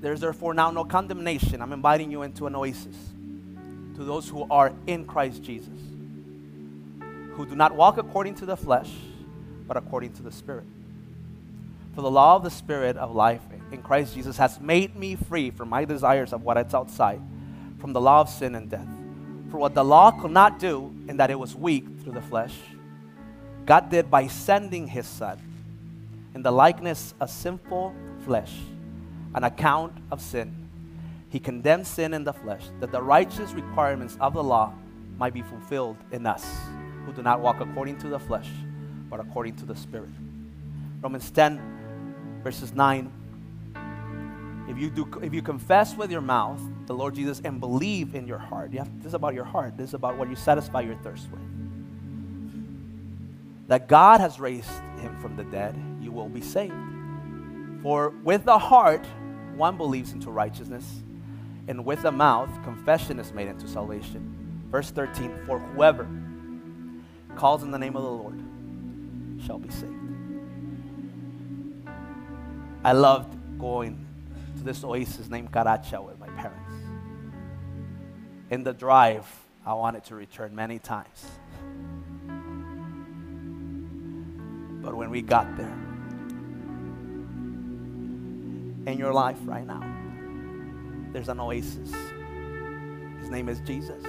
there's 0.00 0.20
therefore 0.20 0.54
now 0.54 0.70
no 0.70 0.84
condemnation. 0.84 1.60
I'm 1.60 1.72
inviting 1.72 2.12
you 2.12 2.22
into 2.22 2.46
an 2.46 2.54
oasis 2.54 2.94
to 3.96 4.04
those 4.04 4.28
who 4.28 4.46
are 4.48 4.72
in 4.86 5.06
Christ 5.06 5.42
Jesus, 5.42 5.80
who 7.32 7.46
do 7.46 7.56
not 7.56 7.74
walk 7.74 7.98
according 7.98 8.36
to 8.36 8.46
the 8.46 8.56
flesh 8.56 8.92
but 9.66 9.76
according 9.76 10.12
to 10.14 10.22
the 10.22 10.32
Spirit. 10.32 10.64
For 11.94 12.02
the 12.02 12.10
law 12.10 12.36
of 12.36 12.42
the 12.42 12.50
Spirit 12.50 12.96
of 12.96 13.14
life 13.14 13.40
in 13.72 13.82
Christ 13.82 14.14
Jesus 14.14 14.36
has 14.36 14.60
made 14.60 14.94
me 14.94 15.16
free 15.16 15.50
from 15.50 15.70
my 15.70 15.84
desires 15.84 16.32
of 16.32 16.42
what 16.42 16.58
is 16.58 16.74
outside, 16.74 17.20
from 17.78 17.92
the 17.92 18.00
law 18.00 18.20
of 18.20 18.28
sin 18.28 18.54
and 18.54 18.68
death. 18.68 18.86
For 19.50 19.58
what 19.58 19.74
the 19.74 19.84
law 19.84 20.10
could 20.10 20.30
not 20.30 20.58
do, 20.58 20.94
in 21.08 21.16
that 21.16 21.30
it 21.30 21.38
was 21.38 21.54
weak 21.54 21.86
through 22.02 22.12
the 22.12 22.22
flesh, 22.22 22.54
God 23.64 23.90
did 23.90 24.10
by 24.10 24.26
sending 24.26 24.86
his 24.86 25.06
Son 25.06 25.40
in 26.34 26.42
the 26.42 26.52
likeness 26.52 27.14
of 27.18 27.30
sinful 27.30 27.94
flesh, 28.24 28.52
an 29.34 29.44
account 29.44 29.92
of 30.10 30.20
sin. 30.20 30.68
He 31.30 31.40
condemned 31.40 31.86
sin 31.86 32.12
in 32.14 32.24
the 32.24 32.32
flesh, 32.32 32.64
that 32.80 32.92
the 32.92 33.02
righteous 33.02 33.52
requirements 33.52 34.16
of 34.20 34.34
the 34.34 34.44
law 34.44 34.74
might 35.18 35.32
be 35.32 35.42
fulfilled 35.42 35.96
in 36.12 36.26
us, 36.26 36.46
who 37.06 37.12
do 37.12 37.22
not 37.22 37.40
walk 37.40 37.60
according 37.60 37.96
to 37.98 38.08
the 38.08 38.18
flesh 38.18 38.50
but 39.08 39.20
according 39.20 39.56
to 39.56 39.64
the 39.64 39.76
Spirit. 39.76 40.10
Romans 41.00 41.30
10, 41.30 42.40
verses 42.42 42.72
9. 42.72 43.12
If 44.68 44.78
you, 44.78 44.90
do, 44.90 45.08
if 45.22 45.32
you 45.32 45.42
confess 45.42 45.96
with 45.96 46.10
your 46.10 46.20
mouth 46.20 46.60
the 46.86 46.94
Lord 46.94 47.14
Jesus 47.14 47.40
and 47.44 47.60
believe 47.60 48.14
in 48.14 48.26
your 48.26 48.38
heart, 48.38 48.72
you 48.72 48.78
have, 48.78 48.96
this 48.98 49.08
is 49.08 49.14
about 49.14 49.34
your 49.34 49.44
heart, 49.44 49.76
this 49.76 49.90
is 49.90 49.94
about 49.94 50.16
what 50.16 50.28
you 50.28 50.34
satisfy 50.34 50.80
your 50.80 50.96
thirst 50.96 51.28
with. 51.30 51.40
That 53.68 53.88
God 53.88 54.20
has 54.20 54.40
raised 54.40 54.70
him 55.00 55.16
from 55.20 55.36
the 55.36 55.44
dead, 55.44 55.76
you 56.00 56.10
will 56.10 56.28
be 56.28 56.40
saved. 56.40 56.74
For 57.82 58.10
with 58.24 58.44
the 58.44 58.58
heart 58.58 59.06
one 59.54 59.76
believes 59.76 60.12
into 60.12 60.30
righteousness, 60.30 61.02
and 61.68 61.84
with 61.84 62.02
the 62.02 62.12
mouth 62.12 62.50
confession 62.62 63.18
is 63.18 63.32
made 63.32 63.48
into 63.48 63.68
salvation. 63.68 64.66
Verse 64.70 64.90
13 64.90 65.46
For 65.46 65.58
whoever 65.58 66.08
calls 67.36 67.62
in 67.62 67.70
the 67.70 67.78
name 67.78 67.96
of 67.96 68.02
the 68.02 68.10
Lord 68.10 68.42
shall 69.44 69.58
be 69.58 69.70
saved. 69.70 69.92
I 72.84 72.92
loved 72.92 73.36
going 73.58 74.06
to 74.58 74.62
this 74.62 74.84
oasis 74.84 75.28
named 75.28 75.50
Caracha 75.50 76.04
with 76.04 76.18
my 76.18 76.28
parents. 76.28 76.72
In 78.50 78.62
the 78.62 78.72
drive, 78.72 79.26
I 79.64 79.74
wanted 79.74 80.04
to 80.04 80.14
return 80.14 80.54
many 80.54 80.78
times. 80.78 81.26
But 84.82 84.94
when 84.94 85.10
we 85.10 85.20
got 85.22 85.56
there, 85.56 85.76
in 88.86 88.98
your 88.98 89.12
life 89.12 89.38
right 89.44 89.66
now, 89.66 89.82
there's 91.12 91.28
an 91.28 91.40
oasis. 91.40 91.92
His 93.18 93.30
name 93.30 93.48
is 93.48 93.58
Jesus. 93.60 94.04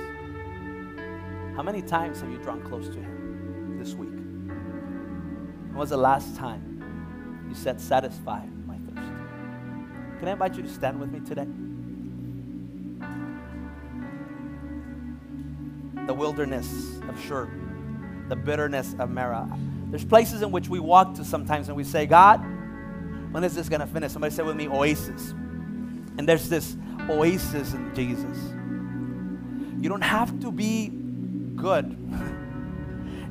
How 1.56 1.64
many 1.64 1.82
times 1.82 2.22
have 2.22 2.30
you 2.30 2.38
drawn 2.38 2.62
close 2.62 2.88
to 2.90 3.00
him 3.00 3.80
this 3.80 3.96
week? 3.96 4.27
When 5.78 5.82
was 5.82 5.92
the 5.92 5.98
last 5.98 6.36
time 6.36 7.46
you 7.48 7.54
said, 7.54 7.80
Satisfy 7.80 8.44
my 8.66 8.78
thirst? 8.78 9.12
Can 10.18 10.28
I 10.28 10.32
invite 10.32 10.56
you 10.56 10.64
to 10.64 10.70
stand 10.70 11.00
with 11.00 11.12
me 11.12 11.20
today? 11.20 11.46
The 16.08 16.16
wilderness 16.16 17.00
of 17.08 17.24
Shur, 17.24 17.48
the 18.28 18.36
bitterness 18.36 18.96
of 18.98 19.12
Marah. 19.12 19.48
There's 19.92 20.04
places 20.04 20.42
in 20.42 20.50
which 20.50 20.68
we 20.68 20.80
walk 20.80 21.14
to 21.14 21.24
sometimes 21.24 21.68
and 21.68 21.78
we 21.78 21.84
say, 21.84 22.08
God, 22.08 22.38
when 23.32 23.44
is 23.44 23.54
this 23.54 23.70
going 23.70 23.82
to 23.82 23.86
finish? 23.86 24.14
Somebody 24.14 24.34
say 24.34 24.42
with 24.42 24.56
me, 24.56 24.68
oasis. 24.68 25.30
And 25.30 26.28
there's 26.28 26.50
this 26.50 26.76
oasis 27.08 27.76
in 27.76 27.94
Jesus. 27.94 28.36
You 29.80 29.90
don't 29.90 30.02
have 30.02 30.40
to 30.40 30.52
be 30.52 30.88
good 31.56 31.96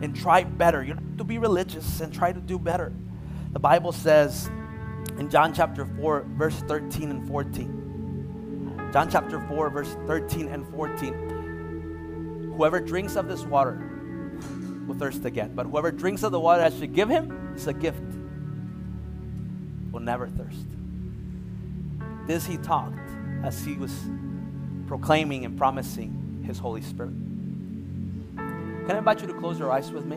and 0.01 0.15
try 0.15 0.45
better. 0.45 0.83
You 0.83 0.95
have 0.95 1.17
to 1.19 1.25
be 1.25 1.39
religious 1.39 2.01
and 2.01 2.13
try 2.13 2.33
to 2.33 2.41
do 2.41 2.59
better. 2.59 2.93
The 3.53 3.59
Bible 3.59 3.93
says 3.93 4.51
in 5.19 5.31
John 5.31 5.55
chapter 5.55 5.87
4, 5.87 6.27
verse 6.37 6.57
13 6.69 7.11
and 7.11 7.27
14. 7.29 8.89
John 8.93 9.11
chapter 9.11 9.41
4, 9.49 9.71
verse 9.71 9.97
13 10.07 10.49
and 10.49 10.67
14. 10.69 12.53
Whoever 12.57 12.81
drinks 12.81 13.17
of 13.17 13.29
this 13.29 13.45
water 13.45 13.79
will 14.87 14.95
thirst 14.95 15.25
again. 15.25 15.55
But 15.55 15.67
whoever 15.67 15.91
drinks 15.91 16.23
of 16.23 16.33
the 16.33 16.41
water 16.41 16.63
I 16.63 16.71
should 16.71 16.95
give 16.95 17.09
him 17.09 17.55
is 17.57 17.67
a 17.67 17.73
gift. 17.73 18.03
Will 19.93 20.01
never 20.01 20.29
thirst. 20.29 20.67
This 22.27 22.47
he 22.47 22.57
talked 22.59 22.99
as 23.43 23.65
he 23.65 23.75
was 23.75 23.93
proclaiming 24.87 25.45
and 25.45 25.57
promising 25.59 26.43
his 26.47 26.59
Holy 26.59 26.83
Spirit. 26.83 27.15
Can 28.87 28.95
I 28.95 28.99
invite 28.99 29.21
you 29.21 29.27
to 29.27 29.35
close 29.35 29.59
your 29.59 29.73
eyes 29.73 29.91
with 29.91 30.05
me? 30.05 30.17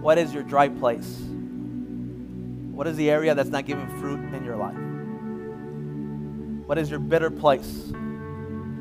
What 0.00 0.18
is 0.18 0.34
your 0.34 0.42
dry 0.42 0.68
place? 0.68 1.20
What 2.72 2.88
is 2.88 2.96
the 2.96 3.08
area 3.08 3.32
that's 3.32 3.50
not 3.50 3.64
giving 3.64 3.86
fruit 4.00 4.18
in 4.34 4.44
your 4.44 4.56
life? 4.56 4.74
What 6.66 6.78
is 6.78 6.90
your 6.90 6.98
bitter 6.98 7.30
place? 7.30 7.92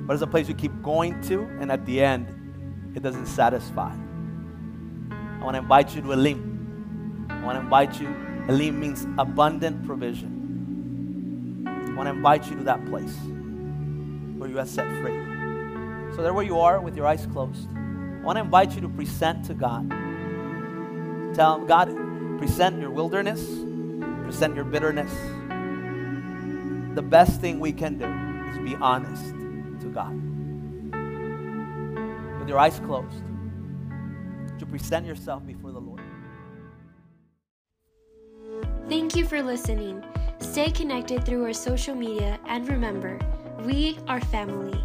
What 0.05 0.15
is 0.15 0.21
the 0.21 0.27
place 0.27 0.47
you 0.47 0.55
keep 0.55 0.71
going 0.81 1.21
to 1.23 1.43
and 1.59 1.71
at 1.71 1.85
the 1.85 2.01
end 2.01 2.27
it 2.95 3.03
doesn't 3.03 3.27
satisfy? 3.27 3.93
I 5.11 5.43
want 5.43 5.53
to 5.53 5.59
invite 5.59 5.95
you 5.95 6.01
to 6.01 6.13
Elim. 6.13 7.27
I 7.29 7.43
want 7.43 7.57
to 7.57 7.61
invite 7.61 8.01
you. 8.01 8.07
Elim 8.47 8.79
means 8.79 9.05
abundant 9.19 9.85
provision. 9.85 11.63
I 11.67 11.93
want 11.93 12.07
to 12.07 12.11
invite 12.15 12.49
you 12.49 12.55
to 12.55 12.63
that 12.63 12.83
place 12.87 13.15
where 14.39 14.49
you 14.49 14.57
are 14.57 14.65
set 14.65 14.87
free. 14.99 15.28
So, 16.19 16.23
there 16.23 16.33
where 16.33 16.43
you 16.43 16.59
are 16.59 16.81
with 16.81 16.97
your 16.97 17.07
eyes 17.07 17.25
closed, 17.27 17.69
I 17.73 18.21
want 18.23 18.35
to 18.35 18.41
invite 18.41 18.75
you 18.75 18.81
to 18.81 18.89
present 18.89 19.45
to 19.45 19.53
God. 19.53 19.89
Tell 21.33 21.55
Him, 21.55 21.65
God, 21.65 21.95
present 22.37 22.81
your 22.81 22.89
wilderness, 22.89 23.41
present 24.25 24.53
your 24.53 24.65
bitterness. 24.65 25.13
The 26.93 27.01
best 27.01 27.39
thing 27.39 27.61
we 27.61 27.71
can 27.71 27.97
do 27.97 28.05
is 28.51 28.57
be 28.69 28.75
honest 28.75 29.29
to 29.29 29.89
God. 29.93 30.13
With 32.37 32.49
your 32.49 32.59
eyes 32.59 32.81
closed, 32.81 33.23
to 34.59 34.65
present 34.65 35.05
yourself 35.05 35.47
before 35.47 35.71
the 35.71 35.79
Lord. 35.79 36.01
Thank 38.89 39.15
you 39.15 39.25
for 39.25 39.41
listening. 39.41 40.03
Stay 40.39 40.69
connected 40.69 41.25
through 41.25 41.45
our 41.45 41.53
social 41.53 41.95
media 41.95 42.37
and 42.45 42.67
remember, 42.67 43.17
we 43.63 43.97
are 44.09 44.19
family. 44.19 44.83